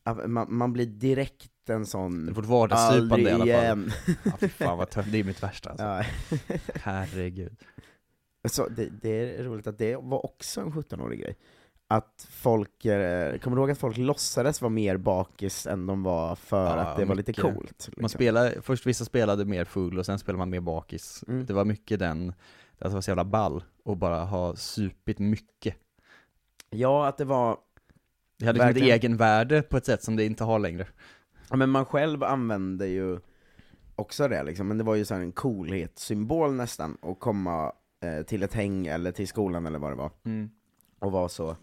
att 0.03 0.29
man, 0.29 0.47
man 0.55 0.73
blir 0.73 0.85
direkt 0.85 1.51
en 1.69 1.85
sån, 1.85 2.33
Vårt 2.33 2.45
vardagssupande 2.45 3.29
i 3.29 3.33
alla 3.33 3.37
fall. 3.39 3.47
igen. 3.49 3.91
Ja, 4.23 4.31
fy 4.39 4.47
fan 4.49 4.77
vad 4.77 4.89
tufft, 4.89 5.11
det 5.11 5.19
är 5.19 5.23
mitt 5.23 5.43
värsta 5.43 5.69
alltså. 5.69 5.85
Ja. 5.85 6.03
Herregud. 6.75 7.55
Så 8.49 8.67
det, 8.67 8.89
det 9.01 9.09
är 9.39 9.43
roligt 9.43 9.67
att 9.67 9.77
det 9.77 9.95
var 9.95 10.25
också 10.25 10.61
en 10.61 10.71
17-årig 10.71 11.19
grej. 11.19 11.35
Att 11.87 12.27
folk, 12.31 12.85
eh, 12.85 13.37
kommer 13.37 13.57
du 13.57 13.61
ihåg 13.61 13.71
att 13.71 13.77
folk 13.77 13.97
låtsades 13.97 14.61
vara 14.61 14.69
mer 14.69 14.97
bakis 14.97 15.67
än 15.67 15.85
de 15.85 16.03
var 16.03 16.35
för 16.35 16.65
Ja, 16.77 16.81
att 16.81 16.97
det 16.97 17.05
var 17.05 17.15
lite 17.15 17.29
mycket. 17.31 17.43
coolt? 17.43 17.55
Man 17.87 17.93
liksom. 18.03 18.09
spelar, 18.09 18.53
först 18.61 18.85
vissa 18.85 19.05
spelade 19.05 19.45
mer 19.45 19.65
full 19.65 19.99
och 19.99 20.05
sen 20.05 20.19
spelade 20.19 20.37
man 20.37 20.49
mer 20.49 20.59
bakis. 20.59 21.23
Mm. 21.27 21.45
Det 21.45 21.53
var 21.53 21.65
mycket 21.65 21.99
den, 21.99 22.33
det 22.77 22.89
var 22.89 23.01
så 23.01 23.09
jävla 23.11 23.25
ball, 23.25 23.63
och 23.83 23.97
bara 23.97 24.19
ha 24.23 24.55
supit 24.55 25.19
mycket. 25.19 25.75
Ja, 26.75 27.07
att 27.07 27.17
det 27.17 27.25
var, 27.25 27.57
Det 28.39 28.45
hade 28.45 28.53
liksom 28.57 28.69
ett 28.69 28.75
Verkligen. 28.75 28.95
egenvärde 28.95 29.61
på 29.61 29.77
ett 29.77 29.85
sätt 29.85 30.03
som 30.03 30.15
det 30.15 30.25
inte 30.25 30.43
har 30.43 30.59
längre. 30.59 30.87
ja, 31.49 31.55
men 31.55 31.69
man 31.69 31.85
själv 31.85 32.23
använde 32.23 32.87
ju 32.87 33.19
också 33.95 34.27
det 34.27 34.43
liksom, 34.43 34.67
men 34.67 34.77
det 34.77 34.83
var 34.83 34.95
ju 34.95 35.05
så 35.05 35.13
här 35.13 35.21
en 35.21 35.31
coolhetssymbol 35.31 36.53
nästan, 36.53 36.97
att 37.01 37.19
komma 37.19 37.71
eh, 38.03 38.25
till 38.25 38.43
ett 38.43 38.53
häng 38.53 38.87
eller 38.87 39.11
till 39.11 39.27
skolan 39.27 39.65
eller 39.65 39.79
vad 39.79 39.91
det 39.91 39.95
var, 39.95 40.11
och 40.99 41.11
vara 41.11 41.29
så 41.29 41.55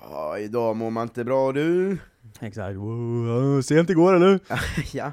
Ja, 0.00 0.38
idag 0.38 0.76
mår 0.76 0.90
man 0.90 1.02
inte 1.02 1.24
bra 1.24 1.52
du. 1.52 1.98
Exakt, 2.40 2.76
wow, 2.76 3.62
sent 3.62 3.90
igår 3.90 4.14
eller? 4.14 4.40
ja, 4.92 5.06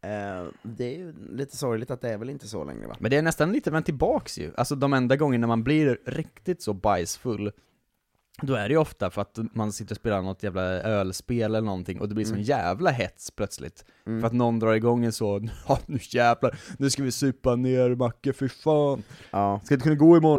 eh, 0.00 0.46
det 0.62 0.84
är 0.94 0.98
ju 0.98 1.14
lite 1.30 1.56
sorgligt 1.56 1.90
att 1.90 2.00
det 2.00 2.08
är 2.10 2.18
väl 2.18 2.30
inte 2.30 2.48
så 2.48 2.64
längre 2.64 2.86
va? 2.86 2.96
Men 3.00 3.10
det 3.10 3.16
är 3.16 3.22
nästan 3.22 3.52
lite 3.52 3.70
vänt 3.70 3.86
tillbaks 3.86 4.38
ju, 4.38 4.52
alltså 4.56 4.74
de 4.74 4.92
enda 4.92 5.16
gångerna 5.16 5.46
man 5.46 5.64
blir 5.64 5.98
riktigt 6.06 6.62
så 6.62 6.72
bajsfull 6.72 7.52
Då 8.42 8.54
är 8.54 8.68
det 8.68 8.72
ju 8.72 8.78
ofta 8.78 9.10
för 9.10 9.22
att 9.22 9.38
man 9.54 9.72
sitter 9.72 9.92
och 9.92 9.96
spelar 9.96 10.22
något 10.22 10.42
jävla 10.42 10.62
ölspel 10.62 11.42
eller 11.42 11.60
någonting 11.60 12.00
och 12.00 12.08
det 12.08 12.14
blir 12.14 12.24
sån 12.24 12.34
Mm. 12.34 12.44
jävla 12.44 12.90
hets 12.90 13.30
plötsligt 13.30 13.84
Mm. 14.06 14.20
För 14.20 14.26
att 14.26 14.32
någon 14.32 14.58
drar 14.58 14.72
igång 14.74 15.04
en 15.04 15.12
så, 15.12 15.40
ja 15.68 15.78
nu 15.86 15.98
jävlar, 16.02 16.58
nu 16.78 16.90
ska 16.90 17.02
vi 17.02 17.12
supa 17.12 17.56
ner 17.56 17.94
Macke, 17.94 18.32
fy 18.32 18.48
fan 18.48 19.02
Ja, 19.30 19.60
Ska 19.64 19.74
inte 19.74 19.82
kunna 19.84 19.96
gå 19.96 20.16
imorgon 20.16 20.38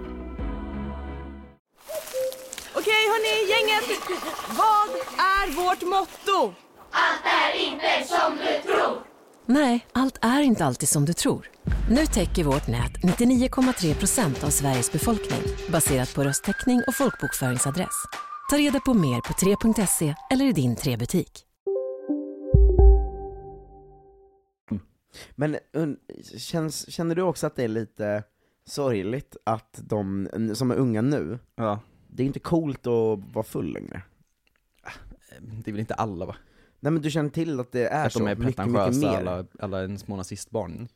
Hörni, 3.21 3.49
gänget! 3.51 3.99
Vad 4.47 4.89
är 5.17 5.55
vårt 5.55 5.81
motto? 5.81 6.55
Allt 6.91 7.25
är 7.25 7.59
inte 7.67 8.07
som 8.07 8.37
du 8.37 8.71
tror. 8.71 9.03
Nej, 9.45 9.87
allt 9.91 10.17
är 10.21 10.41
inte 10.41 10.65
alltid 10.65 10.89
som 10.89 11.05
du 11.05 11.13
tror. 11.13 11.49
Nu 11.89 12.05
täcker 12.05 12.43
vårt 12.43 12.67
nät 12.67 12.91
99,3 13.03 13.93
procent 13.99 14.43
av 14.43 14.49
Sveriges 14.49 14.91
befolkning 14.91 15.41
baserat 15.71 16.15
på 16.15 16.23
röstteckning 16.23 16.81
och 16.87 16.95
folkbokföringsadress. 16.95 17.95
Ta 18.49 18.57
reda 18.57 18.79
på 18.79 18.93
mer 18.93 19.21
på 19.21 19.33
3.se 19.33 20.15
eller 20.31 20.45
i 20.45 20.51
din 20.51 20.75
3-butik. 20.75 21.45
Men 25.35 25.57
känns, 26.37 26.91
känner 26.91 27.15
du 27.15 27.21
också 27.21 27.47
att 27.47 27.55
det 27.55 27.63
är 27.63 27.67
lite 27.67 28.23
sorgligt 28.67 29.37
att 29.43 29.79
de 29.83 30.29
som 30.55 30.71
är 30.71 30.75
unga 30.75 31.01
nu, 31.01 31.39
Ja. 31.55 31.79
Det 32.11 32.23
är 32.23 32.27
inte 32.27 32.39
coolt 32.39 32.87
att 32.87 33.19
vara 33.33 33.43
full 33.43 33.73
längre? 33.73 34.01
Det 35.39 35.71
är 35.71 35.71
väl 35.71 35.79
inte 35.79 35.93
alla 35.93 36.25
va? 36.25 36.35
Nej 36.79 36.91
men 36.91 37.01
du 37.01 37.11
känner 37.11 37.29
till 37.29 37.59
att 37.59 37.71
det 37.71 37.87
är 37.87 38.05
att 38.05 38.13
så 38.13 38.19
de 38.19 38.27
är 38.27 38.35
mycket, 38.35 38.65
mycket 38.67 38.95
mer? 38.97 39.07
alla, 39.17 39.45
alla 39.59 39.83
en 39.83 39.99
små 39.99 40.15
nazistbarn. 40.15 40.87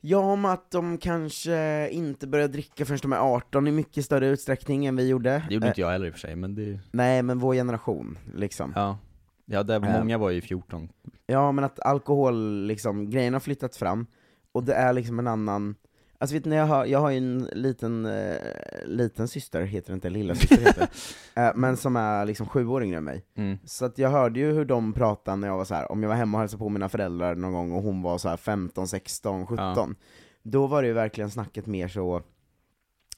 Ja, 0.00 0.18
om 0.18 0.44
att 0.44 0.70
de 0.70 0.98
kanske 0.98 1.88
inte 1.90 2.26
börjar 2.26 2.48
dricka 2.48 2.84
förrän 2.84 2.98
de 3.02 3.12
är 3.12 3.16
18 3.16 3.66
i 3.66 3.70
mycket 3.70 4.04
större 4.04 4.26
utsträckning 4.28 4.86
än 4.86 4.96
vi 4.96 5.08
gjorde. 5.08 5.44
Det 5.48 5.54
gjorde 5.54 5.66
Eh, 5.66 5.70
inte 5.70 5.80
jag 5.80 5.90
heller 5.90 6.06
i 6.06 6.10
och 6.10 6.14
för 6.14 6.20
sig, 6.20 6.36
men 6.36 6.54
det... 6.54 6.80
Nej, 6.90 7.22
men 7.22 7.38
vår 7.38 7.54
generation, 7.54 8.18
liksom. 8.34 8.72
Ja. 8.74 8.98
Ja, 9.44 9.62
där, 9.62 9.84
Eh. 9.84 9.98
många 9.98 10.18
var 10.18 10.30
ju 10.30 10.40
14. 10.40 10.88
Ja, 11.26 11.52
men 11.52 11.64
att 11.64 11.80
alkohol, 11.80 12.66
liksom, 12.66 13.10
grejen 13.10 13.32
har 13.32 13.40
flyttat 13.40 13.76
fram, 13.76 14.06
och 14.52 14.64
det 14.64 14.74
är 14.74 14.92
liksom 14.92 15.18
en 15.18 15.26
annan 15.26 15.74
Alltså 16.18 16.34
vet 16.34 16.44
ni, 16.44 16.56
jag 16.56 16.66
har, 16.66 16.84
jag 16.86 16.98
har 16.98 17.10
ju 17.10 17.16
en 17.16 17.48
liten, 17.52 18.06
eh, 18.06 18.36
liten 18.84 19.28
syster, 19.28 19.62
heter 19.62 19.90
det 19.92 19.94
inte, 19.94 20.10
lilla 20.10 20.34
syster 20.34 20.56
heter 20.58 20.88
eh, 21.34 21.52
men 21.54 21.76
som 21.76 21.96
är 21.96 22.24
liksom 22.26 22.46
sju 22.48 22.66
år 22.66 22.84
yngre 22.84 22.98
än 22.98 23.04
mig. 23.04 23.24
Mm. 23.36 23.58
Så 23.64 23.84
att 23.84 23.98
jag 23.98 24.10
hörde 24.10 24.40
ju 24.40 24.52
hur 24.52 24.64
de 24.64 24.92
pratade 24.92 25.36
när 25.36 25.48
jag 25.48 25.56
var 25.56 25.64
så 25.64 25.74
här. 25.74 25.92
om 25.92 26.02
jag 26.02 26.08
var 26.08 26.16
hemma 26.16 26.38
och 26.38 26.40
hälsade 26.40 26.58
på 26.58 26.68
mina 26.68 26.88
föräldrar 26.88 27.34
någon 27.34 27.52
gång 27.52 27.72
och 27.72 27.82
hon 27.82 28.02
var 28.02 28.18
så 28.18 28.28
här 28.28 28.36
15, 28.36 28.88
16, 28.88 29.46
17, 29.46 29.96
då 30.42 30.66
var 30.66 30.82
det 30.82 30.88
ju 30.88 30.94
verkligen 30.94 31.30
snacket 31.30 31.66
mer 31.66 31.88
så, 31.88 32.22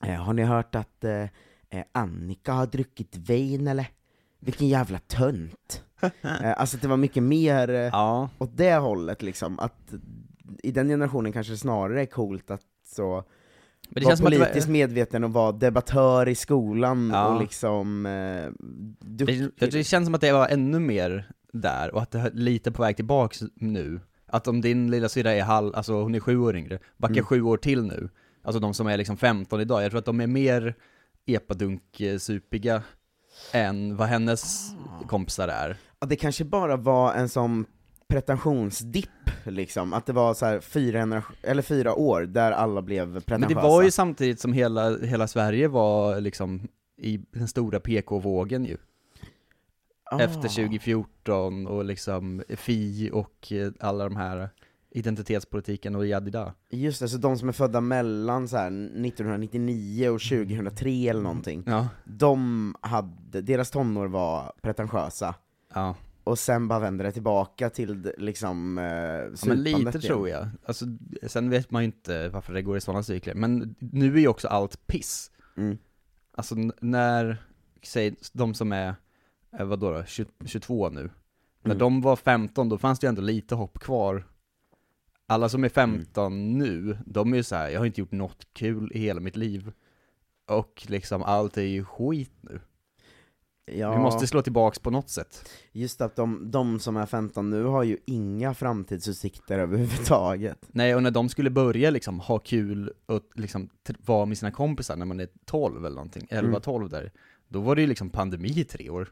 eh, 0.04 0.14
har 0.14 0.32
ni 0.32 0.42
hört 0.42 0.74
att 0.74 1.04
eh, 1.04 1.22
eh, 1.70 1.84
Annika 1.92 2.52
har 2.52 2.66
druckit 2.66 3.16
vin 3.16 3.68
eller? 3.68 3.86
Vilken 4.40 4.68
jävla 4.68 4.98
tönt! 4.98 5.82
eh, 6.22 6.60
alltså 6.60 6.76
det 6.76 6.88
var 6.88 6.96
mycket 6.96 7.22
mer 7.22 7.68
Ja. 7.68 8.28
åt 8.38 8.56
det 8.56 8.74
hållet 8.74 9.22
liksom, 9.22 9.58
att 9.58 9.94
i 10.62 10.70
den 10.70 10.88
generationen 10.88 11.32
kanske 11.32 11.52
det 11.52 11.56
snarare 11.56 12.02
är 12.02 12.06
coolt 12.06 12.50
att 12.50 12.60
så 12.88 13.24
Men 13.90 13.94
det 13.94 14.00
vara 14.04 14.10
känns 14.10 14.20
det 14.20 14.24
var- 14.24 14.30
politiskt 14.46 14.68
medveten 14.68 15.24
och 15.24 15.32
vara 15.32 15.52
debattör 15.52 16.28
i 16.28 16.34
skolan 16.34 17.10
Ja. 17.14 17.28
och 17.34 17.40
liksom 17.40 18.06
eh, 18.06 18.50
duktig. 19.00 19.48
Det, 19.58 19.66
det 19.66 19.84
känns 19.84 20.06
som 20.06 20.14
att 20.14 20.20
det 20.20 20.32
var 20.32 20.48
ännu 20.48 20.78
mer 20.78 21.30
där, 21.52 21.94
och 21.94 22.02
att 22.02 22.10
det 22.10 22.18
är 22.18 22.30
lite 22.30 22.72
på 22.72 22.82
väg 22.82 22.96
tillbaks 22.96 23.42
nu. 23.54 24.00
Att 24.26 24.48
om 24.48 24.60
din 24.60 24.90
lilla 24.90 25.08
syrra 25.08 25.32
är 25.32 25.42
halv, 25.42 25.74
alltså 25.76 25.92
hon 26.02 26.14
är 26.14 26.20
sju 26.20 26.38
år 26.38 26.56
yngre, 26.56 26.78
backa 26.96 27.12
Mm. 27.12 27.24
sju 27.24 27.42
år 27.42 27.56
till 27.56 27.82
nu, 27.82 28.08
alltså 28.42 28.60
de 28.60 28.74
som 28.74 28.86
är 28.86 28.96
liksom 28.96 29.16
15 29.16 29.60
idag, 29.60 29.82
jag 29.84 29.90
tror 29.90 29.98
att 29.98 30.04
de 30.04 30.20
är 30.20 30.26
mer 30.26 30.74
epadunk-supiga 31.26 32.82
än 33.52 33.96
vad 33.96 34.08
hennes 34.08 34.70
kompisar 35.06 35.48
är. 35.48 35.76
Ja, 36.00 36.06
det 36.06 36.16
kanske 36.16 36.44
bara 36.44 36.76
var 36.76 37.14
en 37.14 37.28
sån 37.28 37.66
pretentionsdipp 38.08 39.30
liksom, 39.44 39.92
att 39.92 40.06
det 40.06 40.12
var 40.12 40.34
så 40.34 40.46
här 40.46 40.60
fyra, 40.60 41.22
eller 41.42 41.62
fyra 41.62 41.94
år 41.94 42.20
där 42.22 42.52
alla 42.52 42.82
blev 42.82 43.06
pretentiösa. 43.06 43.38
Men 43.38 43.48
det 43.48 43.68
var 43.68 43.82
ju 43.82 43.90
samtidigt 43.90 44.40
som 44.40 44.52
hela, 44.52 44.98
hela 44.98 45.28
Sverige 45.28 45.68
var 45.68 46.20
liksom 46.20 46.68
i 46.96 47.18
den 47.30 47.48
stora 47.48 47.80
PK-vågen 47.80 48.64
ju. 48.64 48.76
Ah. 50.10 50.20
Efter 50.20 50.48
2014 50.48 51.66
och 51.66 51.84
liksom 51.84 52.42
Fi 52.48 53.10
och 53.12 53.52
eh, 53.52 53.72
alla 53.80 54.04
de 54.04 54.16
här 54.16 54.48
identitetspolitiken 54.90 55.96
och 55.96 56.06
jadida. 56.06 56.54
Just 56.70 57.00
det, 57.00 57.08
så 57.08 57.18
de 57.18 57.38
som 57.38 57.48
är 57.48 57.52
födda 57.52 57.80
mellan 57.80 58.48
så 58.48 58.56
här 58.56 58.66
1999 58.66 60.08
och 60.08 60.20
2003 60.20 60.90
eller 60.90 61.22
någonting, 61.22 61.62
Ja. 61.66 61.88
de 62.04 62.74
hade, 62.80 63.40
deras 63.40 63.70
tonår 63.70 64.06
var 64.06 64.52
pretentiösa, 64.62 65.34
Ja. 65.74 65.94
Och 66.28 66.38
sen 66.38 66.68
bara 66.68 66.78
vände 66.78 67.04
det 67.04 67.12
tillbaka 67.12 67.70
till 67.70 68.12
liksom 68.18 68.78
eh, 68.78 68.84
Ja, 68.84 69.30
men 69.46 69.62
lite 69.62 69.80
igen. 69.80 69.92
tror 70.00 70.28
jag. 70.28 70.48
Alltså, 70.66 70.84
sen 71.26 71.50
vet 71.50 71.70
man 71.70 71.82
ju 71.82 71.86
inte 71.86 72.28
varför 72.28 72.52
det 72.52 72.62
går 72.62 72.76
i 72.76 72.80
sådana 72.80 73.02
cykler, 73.02 73.34
men 73.34 73.74
nu 73.78 74.14
är 74.14 74.20
ju 74.20 74.28
också 74.28 74.48
allt 74.48 74.86
piss. 74.86 75.30
Mm. 75.56 75.78
Alltså 76.34 76.54
när, 76.80 77.36
säg 77.82 78.16
de 78.32 78.54
som 78.54 78.72
är, 78.72 78.94
eh, 79.58 79.64
vadå 79.66 79.90
då, 79.92 80.04
20, 80.04 80.28
22 80.46 80.88
nu, 80.90 81.10
när 81.62 81.70
Mm. 81.74 81.78
de 81.78 82.00
var 82.00 82.16
15 82.16 82.68
då 82.68 82.78
fanns 82.78 82.98
det 82.98 83.04
ju 83.04 83.08
ändå 83.08 83.22
lite 83.22 83.54
hopp 83.54 83.78
kvar. 83.78 84.24
Alla 85.26 85.48
som 85.48 85.64
är 85.64 85.68
15 85.68 86.32
Mm. 86.32 86.52
nu, 86.58 86.98
de 87.06 87.32
är 87.32 87.36
ju 87.36 87.42
så 87.42 87.56
här, 87.56 87.68
jag 87.68 87.80
har 87.80 87.86
inte 87.86 88.00
gjort 88.00 88.12
något 88.12 88.46
kul 88.52 88.92
i 88.94 88.98
hela 88.98 89.20
mitt 89.20 89.36
liv. 89.36 89.72
Och 90.46 90.84
liksom 90.88 91.22
allt 91.22 91.56
är 91.56 91.62
ju 91.62 91.84
skit 91.84 92.32
nu. 92.40 92.60
Ja, 93.76 93.92
Vi 93.92 93.98
måste 93.98 94.26
slå 94.26 94.42
tillbaks 94.42 94.78
på 94.78 94.90
något 94.90 95.08
sätt. 95.10 95.48
just 95.72 96.00
att 96.00 96.16
de, 96.16 96.50
de 96.50 96.80
som 96.80 96.96
är 96.96 97.06
15 97.06 97.50
nu 97.50 97.64
har 97.64 97.82
ju 97.82 97.96
inga 98.06 98.54
framtidsutsikter 98.54 99.58
överhuvudtaget. 99.58 100.58
Nej, 100.68 100.94
och 100.94 101.02
när 101.02 101.10
de 101.10 101.28
skulle 101.28 101.50
börja 101.50 101.90
liksom 101.90 102.20
ha 102.20 102.38
kul 102.38 102.92
och 103.06 103.22
liksom 103.34 103.68
vara 104.04 104.26
med 104.26 104.38
sina 104.38 104.50
kompisar 104.50 104.96
när 104.96 105.06
man 105.06 105.20
är 105.20 105.28
12 105.44 105.86
eller 105.86 105.96
någonting, 105.96 106.26
11-12 106.30 106.88
där, 106.88 107.12
då 107.48 107.60
var 107.60 107.74
det 107.74 107.80
ju 107.80 107.86
liksom 107.88 108.10
pandemi 108.10 108.48
i 108.48 108.64
tre 108.64 108.90
år. 108.90 109.08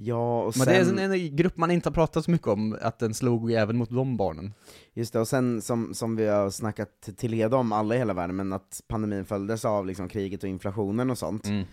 Ja, 0.00 0.38
och 0.42 0.54
Men 0.56 0.66
sen, 0.66 0.96
det 0.96 1.02
är 1.02 1.04
en, 1.04 1.12
en 1.12 1.36
grupp 1.36 1.56
man 1.56 1.70
inte 1.70 1.88
har 1.88 1.94
pratat 1.94 2.24
så 2.24 2.30
mycket 2.30 2.46
om, 2.48 2.78
att 2.82 2.98
den 2.98 3.14
slog 3.14 3.52
även 3.52 3.76
mot 3.76 3.90
de 3.90 4.16
barnen. 4.16 4.54
just 4.94 5.12
det, 5.12 5.20
och 5.20 5.28
sen 5.28 5.62
som, 5.62 5.94
som 5.94 6.16
vi 6.16 6.26
har 6.26 6.50
snackat 6.50 7.08
till 7.16 7.30
leda 7.30 7.56
om 7.56 7.72
alla 7.72 7.94
i 7.94 7.98
hela 7.98 8.14
världen, 8.14 8.36
men 8.36 8.52
att 8.52 8.80
pandemin 8.88 9.24
följdes 9.24 9.64
av 9.64 9.86
liksom 9.86 10.08
kriget 10.08 10.42
och 10.42 10.48
inflationen 10.48 11.10
och 11.10 11.18
sånt, 11.18 11.46
Mm. 11.46 11.64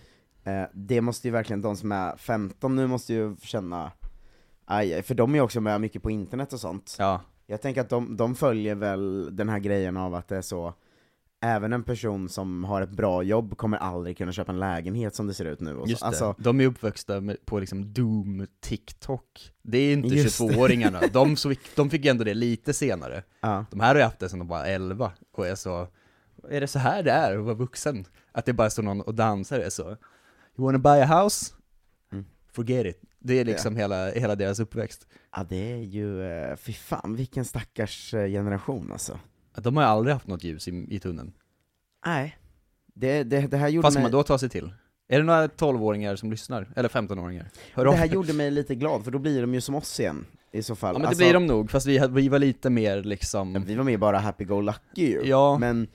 Eh, 0.46 0.64
det 0.72 1.00
måste 1.00 1.28
ju 1.28 1.32
verkligen 1.32 1.62
de 1.62 1.76
som 1.76 1.92
är 1.92 2.16
15 2.16 2.76
nu 2.76 2.86
måste 2.86 3.14
ju 3.14 3.36
känna, 3.42 3.92
aj, 4.64 5.02
för 5.02 5.14
de 5.14 5.30
är 5.30 5.34
ju 5.34 5.42
också 5.42 5.60
med 5.60 5.80
mycket 5.80 6.02
på 6.02 6.10
internet 6.10 6.52
och 6.52 6.60
sånt. 6.60 6.96
Ja. 6.98 7.20
Jag 7.46 7.62
tänker 7.62 7.80
att 7.80 7.88
de, 7.88 8.16
de 8.16 8.34
följer 8.34 8.74
väl 8.74 9.36
den 9.36 9.48
här 9.48 9.58
grejen 9.58 9.96
av 9.96 10.14
att 10.14 10.28
det 10.28 10.36
är 10.36 10.42
så, 10.42 10.74
även 11.40 11.72
en 11.72 11.82
person 11.82 12.28
som 12.28 12.64
har 12.64 12.82
ett 12.82 12.90
bra 12.90 13.22
jobb 13.22 13.56
kommer 13.56 13.78
aldrig 13.78 14.18
kunna 14.18 14.32
köpa 14.32 14.52
en 14.52 14.58
lägenhet 14.58 15.14
som 15.14 15.26
det 15.26 15.34
ser 15.34 15.44
ut 15.44 15.60
nu. 15.60 15.76
Och. 15.76 15.88
Just 15.88 16.00
det. 16.00 16.06
Alltså, 16.06 16.34
de 16.38 16.60
är 16.60 16.66
uppväxta 16.66 17.20
med, 17.20 17.46
på 17.46 17.58
liksom 17.58 17.92
Doom 17.92 18.46
TikTok. 18.60 19.52
Det 19.62 19.78
är 19.78 19.92
inte 19.92 20.08
Just 20.08 20.38
det. 20.38 20.44
22-åringarna, 20.44 21.00
de, 21.12 21.36
de 21.76 21.90
fick 21.90 22.06
ändå 22.06 22.24
det 22.24 22.34
lite 22.34 22.72
senare. 22.72 23.22
Ja. 23.40 23.64
De 23.70 23.80
här 23.80 23.88
har 23.88 23.96
ju 23.96 24.02
haft 24.02 24.18
det 24.18 24.28
sedan 24.28 24.38
de 24.38 24.48
var 24.48 24.64
11, 24.64 25.12
och 25.32 25.46
är 25.46 25.54
så, 25.54 25.88
är 26.50 26.60
det 26.60 26.68
så 26.68 26.78
här 26.78 27.02
det 27.02 27.10
är 27.10 27.38
att 27.38 27.44
vara 27.44 27.54
vuxen? 27.54 28.04
Att 28.32 28.44
det 28.44 28.52
bara 28.52 28.70
står 28.70 28.82
någon 28.82 29.00
och 29.00 29.14
dansar, 29.14 29.58
är 29.58 29.70
så, 29.70 29.96
you 30.58 30.66
wanna 30.66 30.78
buy 30.78 31.00
a 31.00 31.22
house? 31.22 31.54
Mm. 32.12 32.24
Forget 32.52 32.86
it. 32.86 33.02
Det 33.18 33.40
är 33.40 33.44
liksom 33.44 33.76
hela, 33.76 34.10
hela 34.10 34.34
deras 34.34 34.60
uppväxt. 34.60 35.06
ja, 35.36 35.46
det 35.48 35.72
är 35.72 35.76
ju, 35.76 36.22
eh, 36.22 36.56
fy 36.56 36.72
fan 36.72 37.16
vilken 37.16 37.44
stackars 37.44 38.14
eh, 38.14 38.28
generation 38.28 38.92
alltså. 38.92 39.18
De 39.56 39.76
har 39.76 39.84
ju 39.84 39.88
aldrig 39.88 40.12
haft 40.14 40.26
något 40.26 40.44
ljus 40.44 40.68
i, 40.68 40.86
i 40.90 40.98
tunneln. 40.98 41.32
Nej. 42.06 42.38
Det, 42.94 43.22
det, 43.22 43.40
det 43.46 43.56
här 43.56 43.68
gjorde 43.68 43.90
ska 43.90 43.98
mig... 43.98 44.02
man 44.02 44.12
då 44.12 44.22
ta 44.22 44.38
sig 44.38 44.48
till? 44.48 44.72
Är 45.08 45.18
det 45.18 45.24
några 45.24 45.46
12-åringar 45.46 46.16
som 46.16 46.30
lyssnar? 46.30 46.68
Eller 46.76 46.88
15-åringar? 46.88 47.50
Hör 47.74 47.84
det 47.84 47.92
här 47.92 48.06
gjorde 48.06 48.32
mig 48.32 48.50
lite 48.50 48.74
glad, 48.74 49.04
för 49.04 49.10
då 49.10 49.18
blir 49.18 49.40
de 49.40 49.54
ju 49.54 49.60
som 49.60 49.74
oss 49.74 50.00
igen, 50.00 50.26
i 50.52 50.62
så 50.62 50.76
fall. 50.76 50.88
Ja 50.88 50.92
men 50.92 51.02
det 51.02 51.08
Alltså, 51.08 51.24
blir 51.24 51.32
de 51.32 51.46
nog, 51.46 51.70
fast 51.70 51.86
vi, 51.86 52.08
vi 52.10 52.28
var 52.28 52.38
lite 52.38 52.70
mer 52.70 53.02
liksom, 53.02 53.64
Vi 53.66 53.74
var 53.74 53.84
mer 53.84 53.98
bara 53.98 54.18
happy-go-lucky 54.18 55.10
ju. 55.10 55.20
Ja. 55.24 55.58
Men, 55.58 55.88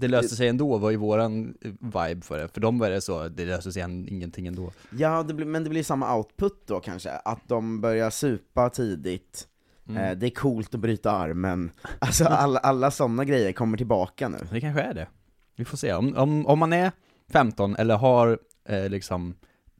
det 0.00 0.08
löste 0.08 0.36
sig 0.36 0.48
ändå, 0.48 0.78
var 0.78 0.90
ju 0.90 0.96
våran 0.96 1.54
eh, 1.60 1.70
vibe 1.80 2.22
för 2.22 2.38
det, 2.38 2.48
för 2.48 2.60
de 2.60 2.78
var 2.78 2.90
det 2.90 3.00
så, 3.00 3.28
det 3.28 3.44
löste 3.44 3.72
sig 3.72 3.82
en, 3.82 4.08
ingenting 4.08 4.46
ändå. 4.46 4.72
ja, 4.98 5.22
det 5.22 5.34
blir, 5.34 5.46
men 5.46 5.64
det 5.64 5.70
blir 5.70 5.82
samma 5.82 6.16
output 6.16 6.62
då 6.66 6.80
kanske, 6.80 7.10
att 7.10 7.40
de 7.48 7.80
börjar 7.80 8.10
supa 8.10 8.70
tidigt, 8.70 9.46
Mm. 9.88 10.02
eh, 10.02 10.18
det 10.18 10.26
är 10.26 10.30
coolt 10.30 10.74
att 10.74 10.80
bryta 10.80 11.10
armen, 11.10 11.70
alltså 11.98 12.24
alla, 12.24 12.58
alla 12.58 12.90
sådana 12.90 13.24
grejer 13.24 13.52
kommer 13.52 13.76
tillbaka 13.78 14.28
nu. 14.28 14.38
Det 14.50 14.60
kanske 14.60 14.82
är 14.82 14.94
det. 14.94 15.08
Vi 15.56 15.64
får 15.64 15.76
se, 15.76 15.92
om, 15.94 16.16
om, 16.16 16.46
om 16.46 16.58
man 16.58 16.72
är 16.72 16.92
15 17.32 17.76
eller 17.76 17.96
har 17.96 18.38
eh, 18.68 18.88
liksom 18.88 19.34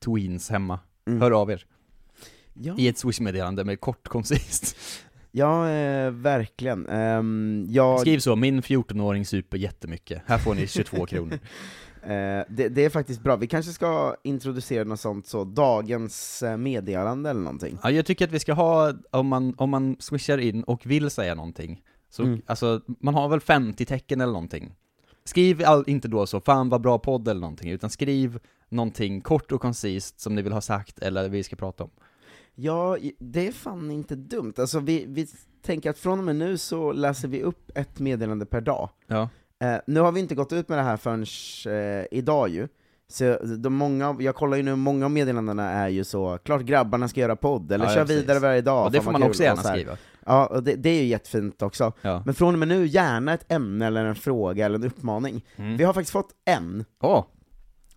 tweens 0.05 0.50
hemma, 0.50 0.79
Mm. 1.07 1.21
hör 1.23 1.31
av 1.31 1.50
er. 1.50 1.67
Ja. 2.55 2.75
I 2.79 2.89
ett 2.89 2.99
swish-meddelande 2.99 3.65
med 3.65 3.81
kort 3.81 4.09
koncist. 4.09 4.77
Ja, 5.32 5.70
eh, 5.70 6.10
verkligen. 6.10 6.87
Ehm, 6.88 7.66
jag, 7.68 8.00
Skriv 8.00 8.18
så, 8.18 8.37
min 8.37 8.62
14-åring 8.62 9.26
super 9.26 9.58
jättemycket, 9.58 10.22
här 10.26 10.38
får 10.38 10.54
ni 10.54 10.66
22 10.66 11.06
kronor. 11.06 11.32
eh, 12.02 12.08
det, 12.49 12.68
det 12.68 12.84
är 12.84 12.90
faktiskt 12.90 13.22
bra, 13.22 13.37
vi 13.37 13.46
kanske 13.46 13.72
ska 13.72 14.14
introducera 14.25 14.84
något 14.84 15.00
sånt 15.00 15.26
så, 15.26 15.44
dagens 15.44 16.42
eh, 16.42 16.56
meddelande 16.56 17.30
eller 17.30 17.40
någonting. 17.40 17.78
Ja, 17.82 17.90
jag 17.90 18.06
tycker 18.06 18.25
att 18.25 18.32
vi 18.32 18.38
ska 18.38 18.52
ha, 18.52 18.92
om 19.10 19.26
man, 19.26 19.54
om 19.58 19.70
man 19.70 19.96
swishar 19.99 20.38
in 20.38 20.62
och 20.62 20.87
vill 20.87 21.10
säga 21.10 21.34
någonting, 21.34 21.82
Så, 22.10 22.22
Mm. 22.22 22.42
alltså, 22.46 22.80
man 23.00 23.14
har 23.14 23.28
väl 23.28 23.40
50 23.40 23.84
tecken 23.87 24.20
eller 24.20 24.32
någonting. 24.32 24.75
Skriv 25.25 25.62
all, 25.66 25.84
inte 25.87 26.08
då 26.08 26.26
så 26.26 26.40
'Fan 26.40 26.68
vad 26.68 26.80
bra 26.80 26.99
podd' 26.99 27.30
eller 27.30 27.40
någonting, 27.40 27.70
utan 27.70 27.90
skriv 27.90 28.38
någonting 28.68 29.20
kort 29.20 29.52
och 29.52 29.60
koncist 29.60 30.20
som 30.20 30.34
ni 30.34 30.42
vill 30.42 30.52
ha 30.52 30.60
sagt 30.60 30.99
eller 30.99 31.28
vi 31.28 31.42
ska 31.42 31.56
prata 31.56 31.84
om. 31.84 31.90
Ja, 32.61 32.97
det 33.19 33.47
är 33.49 33.52
fan 33.52 33.90
inte 33.90 34.17
dumt. 34.17 34.52
Alltså 34.59 34.81
vi, 34.81 35.05
vi 35.09 35.26
tänker 35.62 35.90
att 35.90 35.99
från 35.99 36.19
och 36.19 36.25
med 36.25 36.37
nu 36.37 36.59
så 36.59 36.93
läser 36.93 37.29
vi 37.29 37.43
upp 37.43 37.71
ett 37.75 37.99
meddelande 37.99 38.47
per 38.47 38.61
dag. 38.61 38.88
Ja. 39.07 39.29
Eh, 39.62 39.76
nu 39.87 40.00
har 40.00 40.12
vi 40.12 40.21
inte 40.21 40.35
gått 40.35 40.52
ut 40.52 40.69
med 40.69 40.79
det 40.79 40.83
här 40.83 40.97
förrän 40.97 41.25
eh, 41.67 42.07
idag 42.11 42.49
ju, 42.49 42.69
så 43.09 43.38
de 43.59 43.75
många, 43.75 44.17
jag 44.21 44.35
kollar 44.35 44.57
ju 44.57 44.62
nu, 44.62 44.76
många 44.76 45.05
av 45.05 45.11
meddelandena 45.11 45.71
är 45.71 45.88
ju 45.88 46.05
så, 46.05 46.38
klart 46.38 46.62
grabbarna 46.62 47.09
ska 47.09 47.21
göra 47.21 47.37
podd, 47.37 47.73
eller 47.73 47.85
Ja, 47.85 47.90
ja, 47.90 47.95
kör 47.95 48.05
precis. 48.05 48.23
vidare 48.23 48.38
varje 48.38 48.61
dag, 48.61 48.87
Och 48.87 48.93
det 48.93 49.00
får 49.00 49.12
man 49.12 49.23
också 49.23 49.43
gärna 49.43 49.62
skriva. 49.62 49.97
Ja, 50.26 50.47
och 50.47 50.62
det, 50.62 50.75
det 50.75 50.90
är 50.90 51.02
ju 51.02 51.09
jättefint 51.09 51.62
också. 51.62 51.93
Ja. 52.02 52.23
Men 52.25 52.35
från 52.35 52.55
och 52.55 52.59
med 52.59 52.69
nu, 52.69 52.87
gärna 52.87 53.35
ett 53.35 53.52
ämne 53.52 53.87
eller 53.87 54.05
en 54.05 54.14
fråga 54.14 54.67
eller 54.67 54.79
en 54.79 54.85
uppmaning. 54.85 55.45
Mm. 55.57 55.76
Vi 55.76 55.85
har 55.85 55.93
faktiskt 55.93 56.12
fått 56.12 56.31
en. 56.45 56.85
Åh, 57.00 57.25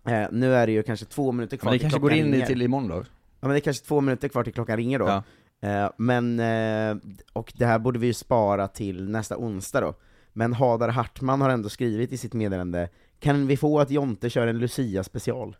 Eh, 0.06 0.26
nu 0.32 0.54
är 0.54 0.66
det 0.66 0.72
ju 0.72 0.82
kanske 0.82 1.06
två 1.06 1.32
minuter 1.32 1.56
kvar 1.56 1.70
men 1.70 1.78
det 1.78 1.82
kanske 1.82 2.00
går 2.00 2.12
in 2.12 2.34
i 2.34 2.46
till 2.46 2.62
imorgon 2.62 2.88
då? 2.88 3.04
Ja 3.44 3.48
men 3.48 3.54
det 3.54 3.58
är 3.58 3.60
kanske 3.64 3.84
två 3.86 4.00
minuter 4.00 4.28
kvar 4.28 4.44
till 4.44 4.52
klockan 4.52 4.76
ringer 4.76 4.98
då. 4.98 5.06
Ja. 5.08 5.22
Eh, 5.68 5.90
men, 5.98 6.40
eh, 6.40 6.96
och 7.32 7.52
det 7.56 7.66
här 7.66 7.78
borde 7.78 7.98
vi 7.98 8.06
ju 8.06 8.14
spara 8.14 8.68
till 8.68 9.08
nästa 9.08 9.36
onsdag 9.36 9.80
då. 9.80 9.94
Men 10.32 10.52
Hadar 10.52 10.88
Hartman 10.88 11.40
har 11.40 11.50
ändå 11.50 11.68
skrivit 11.68 12.12
i 12.12 12.16
sitt 12.16 12.32
meddelande, 12.32 12.88
kan 13.20 13.46
vi 13.46 13.56
få 13.56 13.80
att 13.80 13.90
Jonte 13.90 14.30
kör 14.30 14.46
en 14.46 14.58
Lucia-special? 14.58 15.56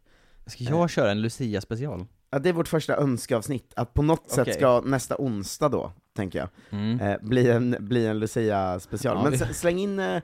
Ska 0.46 0.64
jag 0.64 0.90
köra 0.90 1.10
en 1.10 1.22
Lucia 1.22 1.60
special? 1.60 2.06
Ja, 2.30 2.38
det 2.38 2.48
är 2.48 2.52
vårt 2.52 2.68
första 2.68 2.96
önskeavsnitt, 2.96 3.72
att 3.76 3.94
på 3.94 4.02
något 4.02 4.30
sätt 4.30 4.40
Okej. 4.42 4.54
ska 4.54 4.80
nästa 4.80 5.16
onsdag 5.18 5.68
då, 5.68 5.92
tänker 6.16 6.38
jag, 6.38 6.48
Mm. 6.70 7.00
eh, 7.00 7.16
bli 7.22 7.50
en, 7.50 7.76
bli 7.80 8.06
en 8.06 8.18
Lucia-special. 8.18 9.16
Ja, 9.16 9.22
Men 9.22 9.32
vi- 9.48 9.54
släng 9.54 9.78
in 9.78 9.98
eh, 9.98 10.22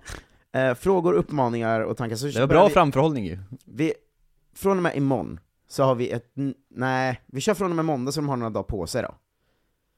eh, 0.52 0.74
frågor, 0.74 1.12
uppmaningar 1.12 1.80
och 1.80 1.96
tankar. 1.96 2.16
Så 2.16 2.26
Det 2.26 2.40
var 2.40 2.46
bra 2.46 2.66
vi, 2.66 2.72
framförhållning 2.74 3.26
ju. 3.26 3.38
vi, 3.64 3.92
Från 4.54 4.76
och 4.76 4.82
med 4.82 4.96
imorgon 4.96 5.40
så 5.70 5.82
har 5.82 5.94
vi 5.94 6.10
ett, 6.10 6.32
nej, 6.68 7.20
vi 7.26 7.40
kör 7.40 7.54
från 7.54 7.70
och 7.70 7.76
med 7.76 7.84
måndag 7.84 8.12
så 8.12 8.20
de 8.20 8.28
har 8.28 8.36
några 8.36 8.50
dagar 8.50 8.62
på 8.64 8.86
sig 8.86 9.02
då. 9.02 9.14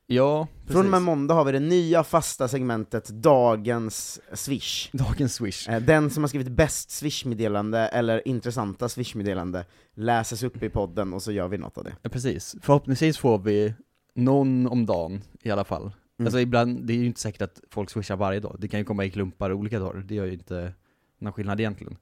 Ja, 0.07 0.49
precis. 0.61 0.73
Från 0.73 0.85
och 0.85 0.91
med 0.91 1.03
måndag 1.03 1.35
har 1.35 1.45
vi 1.45 1.53
det 1.53 1.61
nya 1.61 2.05
fasta 2.05 2.49
segmentet 2.49 3.09
Dagens 3.09 4.21
Swish. 4.33 4.91
Dagens 4.93 5.35
swish. 5.35 5.69
Eh, 5.69 5.83
Den 5.83 6.11
som 6.11 6.23
har 6.23 6.29
skrivit 6.29 6.49
bäst 6.49 6.91
Swish-meddelande, 6.91 7.79
eller 7.79 8.29
intressanta 8.29 8.89
Swish-meddelande, 8.89 9.65
läses 9.95 10.43
upp 10.43 10.63
i 10.63 10.69
podden 10.69 11.13
och 11.13 11.23
så 11.23 11.33
gör 11.33 11.49
vi 11.49 11.59
något 11.59 11.79
av 11.79 11.85
det. 11.85 11.97
Ja, 12.03 12.11
precis. 12.11 12.57
Förhoppningsvis 12.63 13.19
får 13.19 13.39
vi 13.39 13.75
någon 14.15 14.67
om 14.67 14.87
dagen 14.87 15.23
i 15.43 15.51
alla 15.51 15.65
fall. 15.65 15.83
Mm. 15.83 16.27
Alltså 16.27 16.41
ibland, 16.41 16.87
det 16.87 16.93
är 16.93 16.97
ju 16.97 17.07
inte 17.07 17.21
säkert 17.21 17.43
att 17.43 17.61
folk 17.71 17.91
swishar 17.91 18.17
varje 18.17 18.41
dag. 18.41 18.57
Det 18.59 18.69
kan 18.69 18.81
ju 18.81 18.85
komma 18.85 19.05
i 19.05 19.11
klumpar 19.11 19.53
olika 19.53 19.79
dagar. 19.79 20.01
Det 20.01 20.15
gör 20.15 20.27
ju 20.27 20.33
inte 20.33 20.73
någon 21.19 21.33
skillnad 21.33 21.61
egentligen. 21.61 21.97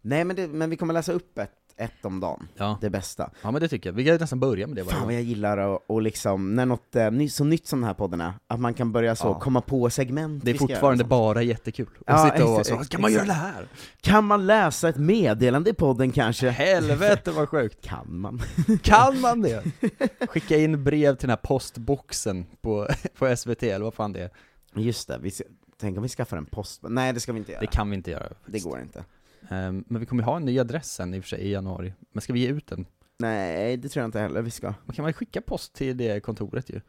Nej 0.00 0.24
men, 0.24 0.36
det, 0.36 0.48
men 0.48 0.70
vi 0.70 0.76
kommer 0.76 0.94
läsa 0.94 1.12
upp 1.12 1.38
ett, 1.38 1.50
ett 1.76 2.04
om 2.04 2.20
dagen, 2.20 2.48
Ja. 2.56 2.78
det 2.80 2.90
bästa. 2.90 3.30
ja, 3.42 3.50
men 3.50 3.60
det 3.60 3.68
tycker 3.68 3.88
jag. 3.90 3.94
Vi 3.94 4.04
kan 4.04 4.16
nästan 4.16 4.40
börja 4.40 4.66
med 4.66 4.76
det 4.76 4.82
varje 4.82 4.90
Fan 4.92 5.00
vad 5.00 5.08
gång. 5.08 5.14
jag 5.14 5.22
gillar 5.22 5.58
att, 5.58 5.82
och 5.86 6.02
liksom, 6.02 6.54
när 6.54 6.66
något 6.66 6.96
är 6.96 7.10
ny, 7.10 7.28
så 7.28 7.44
nytt 7.44 7.66
som 7.66 7.80
den 7.80 7.86
här 7.86 7.94
podden 7.94 8.20
är, 8.20 8.32
att 8.46 8.60
man 8.60 8.74
kan 8.74 8.92
börja 8.92 9.16
så 9.16 9.26
Ja. 9.26 9.40
komma 9.40 9.60
på 9.60 9.90
segment 9.90 10.44
Det 10.44 10.50
är 10.50 10.52
vi 10.52 10.58
ska 10.58 10.64
göra 10.68 10.74
fortfarande 10.76 11.02
sånt. 11.04 11.10
bara 11.10 11.42
jättekul. 11.42 11.86
Och 11.86 12.02
Ja, 12.06 12.30
sitta 12.32 12.44
och 12.44 12.50
vara 12.50 12.64
så, 12.64 12.76
kan 12.76 13.00
man 13.00 13.12
göra 13.12 13.24
det 13.24 13.32
här? 13.32 13.66
Kan 14.00 14.24
man 14.24 14.46
läsa 14.46 14.88
ett 14.88 14.96
meddelande 14.96 15.70
i 15.70 15.74
podden 15.74 16.12
kanske? 16.12 16.48
Helvete 16.50 17.30
vad 17.30 17.48
sjukt. 17.48 17.80
Kan 17.88 18.18
man? 18.20 18.40
Kan 18.82 19.20
man 19.20 19.42
det? 19.42 19.64
Skicka 20.28 20.56
in 20.56 20.84
brev 20.84 21.14
till 21.16 21.28
den 21.28 21.30
här 21.38 21.48
postboxen 21.48 22.46
på, 22.62 22.88
på 23.18 23.36
SVT, 23.36 23.62
eller 23.62 23.84
vad 23.84 23.94
fan 23.94 24.12
det 24.12 24.20
är. 24.20 24.30
Just 24.76 25.08
det, 25.08 25.18
vi, 25.22 25.30
ska- 25.30 25.44
tänk 25.80 25.96
om 25.96 26.02
vi 26.02 26.08
skaffar 26.08 26.36
en 26.36 26.46
post... 26.46 26.80
Nej 26.82 27.12
det 27.12 27.20
ska 27.20 27.32
vi 27.32 27.38
inte 27.38 27.52
göra. 27.52 27.60
Det 27.60 27.66
kan 27.66 27.90
vi 27.90 27.96
inte 27.96 28.10
göra. 28.10 28.28
det 28.46 28.58
går 28.64 28.80
inte. 28.80 29.04
Ehm, 29.48 29.84
Men 29.88 30.00
vi 30.00 30.06
kommer 30.06 30.22
ha 30.22 30.36
en 30.36 30.44
ny 30.44 30.58
adress 30.58 30.92
sen 30.94 31.14
i 31.14 31.20
och 31.20 31.24
för 31.24 31.28
sig 31.28 31.40
i 31.40 31.50
januari. 31.52 31.94
Men 32.12 32.20
ska 32.22 32.32
vi 32.32 32.40
ge 32.40 32.48
ut 32.48 32.66
den? 32.66 32.86
Nej, 33.18 33.76
det 33.76 33.88
tror 33.88 34.00
jag 34.00 34.08
inte 34.08 34.18
heller 34.20 34.42
vi 34.42 34.50
ska. 34.50 34.74
Man 34.84 34.94
kan 34.94 35.02
man 35.02 35.12
skicka 35.12 35.40
post 35.40 35.72
till 35.74 35.96
det 35.96 36.20
kontoret 36.20 36.70
ju. 36.70 36.80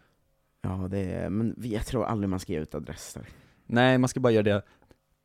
Ja, 0.61 0.87
det 0.91 0.99
är, 0.99 1.29
men 1.29 1.55
jag 1.57 1.85
tror 1.85 2.05
aldrig 2.05 2.29
man 2.29 2.39
ska 2.39 2.53
ge 2.53 2.59
ut 2.59 2.75
adresser. 2.75 3.27
Nej, 3.65 3.97
man 3.97 4.07
ska 4.07 4.19
bara 4.19 4.33
göra 4.33 4.43
det 4.43 4.61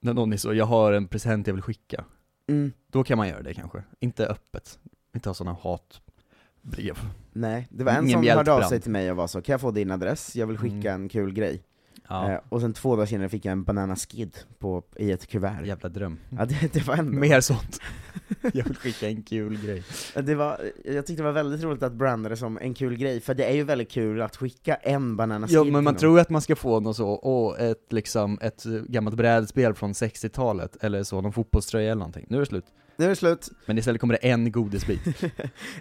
när 0.00 0.14
någon 0.14 0.32
är 0.32 0.36
så, 0.36 0.54
jag 0.54 0.64
har 0.66 0.92
en 0.92 1.08
present 1.08 1.46
jag 1.46 1.54
vill 1.54 1.62
skicka. 1.62 2.04
Mm. 2.48 2.72
Då 2.86 3.04
kan 3.04 3.18
man 3.18 3.28
göra 3.28 3.42
det 3.42 3.54
kanske. 3.54 3.82
Inte 4.00 4.26
öppet. 4.26 4.78
Inte 5.14 5.28
ha 5.28 5.34
sådana 5.34 5.56
hatbrev. 5.62 6.98
Nej, 7.32 7.68
det 7.70 7.84
var 7.84 7.92
en 7.92 8.04
Ingen 8.08 8.22
som 8.22 8.28
hörde 8.36 8.52
av 8.52 8.62
sig 8.62 8.80
till 8.80 8.90
mig 8.90 9.10
och 9.10 9.16
var 9.16 9.26
så, 9.26 9.42
kan 9.42 9.52
jag 9.52 9.60
få 9.60 9.70
din 9.70 9.90
adress? 9.90 10.36
Jag 10.36 10.46
vill 10.46 10.58
skicka 10.58 10.92
en 10.92 11.08
kul 11.08 11.32
grej. 11.32 11.62
Ja, 12.10 12.32
Eh, 12.32 12.40
och 12.48 12.60
sen 12.60 12.72
två 12.72 12.96
dagar 12.96 13.06
senare 13.06 13.28
fick 13.28 13.44
jag 13.44 13.52
en 13.52 13.64
banana 13.64 13.96
skid 13.96 14.36
på, 14.58 14.82
i 14.96 15.12
ett 15.12 15.26
kuvert. 15.26 15.64
jävla 15.64 15.88
dröm. 15.88 16.18
Ja, 16.38 16.44
det, 16.44 16.72
det 16.72 16.86
var 16.86 16.96
ändå... 16.96 17.18
Mer 17.18 17.40
sånt. 17.40 17.80
jag 18.52 18.64
vill 18.64 18.76
skicka 18.76 19.08
en 19.08 19.22
kul 19.22 19.58
grej. 19.64 19.82
Det 20.14 20.34
var, 20.34 20.60
jag 20.84 21.06
tyckte 21.06 21.22
det 21.22 21.26
var 21.26 21.32
väldigt 21.32 21.62
roligt 21.62 21.82
att 21.82 21.92
branda 21.92 22.28
det 22.28 22.36
som 22.36 22.58
en 22.58 22.74
kul 22.74 22.96
grej, 22.96 23.20
för 23.20 23.34
det 23.34 23.44
är 23.44 23.54
ju 23.54 23.62
väldigt 23.64 23.90
kul 23.90 24.22
att 24.22 24.36
skicka 24.36 24.74
en 24.74 25.16
banana 25.16 25.46
skid 25.46 25.56
Ja, 25.56 25.64
men 25.64 25.84
man 25.84 25.96
tror 25.96 26.16
ju 26.16 26.20
att 26.20 26.30
man 26.30 26.42
ska 26.42 26.56
få 26.56 26.80
något 26.80 26.96
så, 26.96 27.20
åh, 27.22 27.62
ett 27.62 27.92
liksom, 27.92 28.38
ett 28.42 28.64
gammalt 28.64 29.16
brädspel 29.16 29.74
från 29.74 29.92
60-talet, 29.92 30.76
eller 30.80 31.02
så, 31.02 31.20
någon 31.20 31.32
fotbollströja 31.32 31.90
eller 31.90 31.98
någonting. 31.98 32.26
Nu 32.28 32.36
är 32.36 32.40
det 32.40 32.46
slut. 32.46 32.64
Nu 32.96 33.04
är 33.04 33.08
det 33.08 33.16
slut. 33.16 33.48
Men 33.66 33.78
istället 33.78 34.00
kommer 34.00 34.14
det 34.20 34.28
en 34.28 34.52
godisbit. 34.52 35.00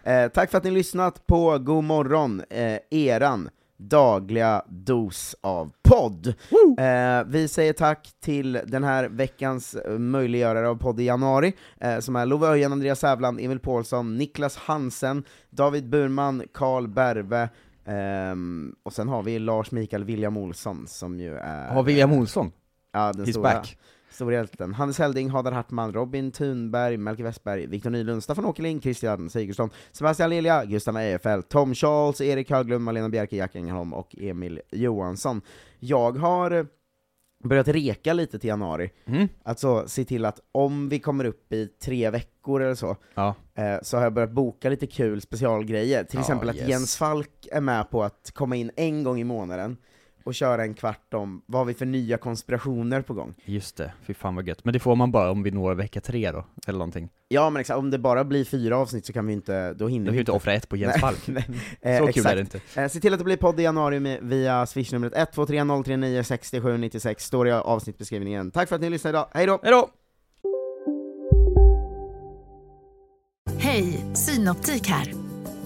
Eh, 0.03 0.27
tack 0.27 0.51
för 0.51 0.57
att 0.57 0.63
ni 0.63 0.71
lyssnat 0.71 1.27
på 1.27 1.57
God 1.59 1.83
morgon, 1.83 2.41
eh, 2.49 2.79
eran 2.89 3.49
dagliga 3.79 4.63
dos 4.67 5.35
av 5.41 5.71
podd. 5.81 6.27
Eh, 6.79 7.23
vi 7.27 7.47
säger 7.47 7.73
tack 7.73 8.09
till 8.19 8.59
den 8.65 8.83
här 8.83 9.09
veckans 9.09 9.75
eh, 9.75 9.99
möjliggörare 9.99 10.69
av 10.69 10.75
podd 10.75 10.99
i 10.99 11.03
januari, 11.03 11.53
eh, 11.79 11.99
som 11.99 12.15
är 12.15 12.25
Love 12.25 12.47
Öjen, 12.47 12.71
Andreas 12.71 12.99
Sävland, 12.99 13.39
Emil 13.39 13.59
Paulsson, 13.59 14.17
Niklas 14.17 14.57
Hansen, 14.57 15.23
David 15.49 15.89
Burman, 15.89 16.43
Karl 16.53 16.87
Berve, 16.87 17.49
ehm, 17.85 18.75
och 18.83 18.93
sen 18.93 19.07
har 19.07 19.23
vi 19.23 19.39
Lars 19.39 19.71
Mikael 19.71 20.03
William 20.03 20.37
Olsson 20.37 20.87
som 20.87 21.19
ju 21.19 21.35
är... 21.35 21.67
Har 21.67 21.83
William 21.83 22.13
Olsson? 22.13 22.51
Ja, 22.91 23.13
den 23.13 23.25
He's 23.25 23.31
stora, 23.31 23.43
back. 23.43 23.77
Stora 24.11 24.33
hjälten. 24.35 24.73
Hannes 24.73 24.99
Helding, 24.99 25.29
Hadar 25.29 25.51
Hartman, 25.51 25.93
Robin 25.93 26.31
Thunberg, 26.31 26.97
Melke 26.97 27.23
Westberg, 27.23 27.65
Viktor 27.67 27.89
Nylund, 27.89 28.23
Staffan 28.23 28.45
Åkerlind, 28.45 28.81
Christian 28.83 29.29
Sigurdsson, 29.29 29.69
Sebastian 29.91 30.29
Lilja, 30.29 30.65
Gustav 30.65 30.97
Ejerfelt, 30.97 31.49
Tom 31.49 31.73
Charles, 31.75 32.21
Erik 32.21 32.51
Höglund, 32.51 32.83
Malena 32.83 33.09
Bjerke, 33.09 33.35
Jack 33.35 33.55
Engelholm 33.55 33.93
och 33.93 34.15
Emil 34.19 34.61
Johansson. 34.71 35.41
Jag 35.79 36.17
har 36.17 36.67
börjat 37.43 37.67
reka 37.67 38.13
lite 38.13 38.39
till 38.39 38.47
januari, 38.47 38.91
Mm. 39.05 39.27
alltså 39.43 39.87
se 39.87 40.05
till 40.05 40.25
att 40.25 40.39
om 40.51 40.89
vi 40.89 40.99
kommer 40.99 41.25
upp 41.25 41.53
i 41.53 41.67
tre 41.67 42.09
veckor 42.09 42.61
eller 42.61 42.75
så, 42.75 42.95
Ja. 43.15 43.35
eh, 43.55 43.77
så 43.81 43.97
har 43.97 44.03
jag 44.03 44.13
börjat 44.13 44.31
boka 44.31 44.69
lite 44.69 44.87
kul 44.87 45.21
specialgrejer, 45.21 46.03
till 46.03 46.15
Ja, 46.17 46.21
exempel 46.21 46.49
att 46.49 46.55
yes. 46.55 46.69
Jens 46.69 46.97
Falk 46.97 47.47
är 47.51 47.61
med 47.61 47.89
på 47.89 48.03
att 48.03 48.31
komma 48.33 48.55
in 48.55 48.71
en 48.75 49.03
gång 49.03 49.19
i 49.19 49.23
månaden, 49.23 49.77
och 50.29 50.35
köra 50.35 50.63
en 50.63 50.73
kvart 50.73 51.13
om 51.13 51.41
vad 51.45 51.59
har 51.59 51.65
vi 51.65 51.73
för 51.73 51.85
nya 51.85 52.17
konspirationer 52.17 53.01
på 53.01 53.13
gång. 53.13 53.33
Just 53.45 53.77
det, 53.77 53.93
fy 54.05 54.13
fan 54.13 54.35
vad 54.35 54.47
gött. 54.47 54.65
Men 54.65 54.73
det 54.73 54.79
får 54.79 54.95
man 54.95 55.11
bara 55.11 55.31
om 55.31 55.43
vi 55.43 55.51
når 55.51 55.75
vecka 55.75 56.01
tre 56.01 56.31
då, 56.31 56.45
eller 56.67 56.79
någonting. 56.79 57.09
Ja 57.27 57.49
men 57.49 57.59
exakt, 57.59 57.77
om 57.77 57.91
det 57.91 57.97
bara 57.99 58.23
blir 58.23 58.45
fyra 58.45 58.77
avsnitt 58.77 59.05
så 59.05 59.13
kan 59.13 59.27
vi 59.27 59.33
inte, 59.33 59.73
då 59.73 59.87
hinner 59.87 60.05
kan 60.05 60.11
vi 60.11 60.17
ju 60.17 60.21
inte 60.21 60.31
offra 60.31 60.53
ett 60.53 60.69
på 60.69 60.77
Jens 60.77 61.01
Falk. 61.01 61.19
Så 61.25 61.31
Eh, 61.81 61.97
kul 61.99 62.09
exakt. 62.09 62.25
är 62.25 62.35
det 62.35 62.41
inte. 62.41 62.59
Eh, 62.75 62.87
se 62.87 62.99
till 62.99 63.13
att 63.13 63.19
det 63.19 63.25
blir 63.25 63.37
podd 63.37 63.59
i 63.59 63.63
januari 63.63 63.99
med, 63.99 64.19
via 64.21 64.65
swishnumret 64.65 65.13
123 65.15 65.83
039 65.83 66.23
67 66.23 66.77
96, 66.77 67.25
står 67.25 67.47
i 67.47 67.51
avsnittbeskrivningen. 67.51 68.51
Tack 68.51 68.69
för 68.69 68.75
att 68.75 68.81
ni 68.81 68.89
lyssnade 68.89 69.17
idag, 69.17 69.27
hej 69.33 69.45
då! 69.45 69.59
Hej 69.63 69.71
då! 69.71 69.89
Hej, 73.57 74.05
Synoptik 74.13 74.87
här. 74.87 75.13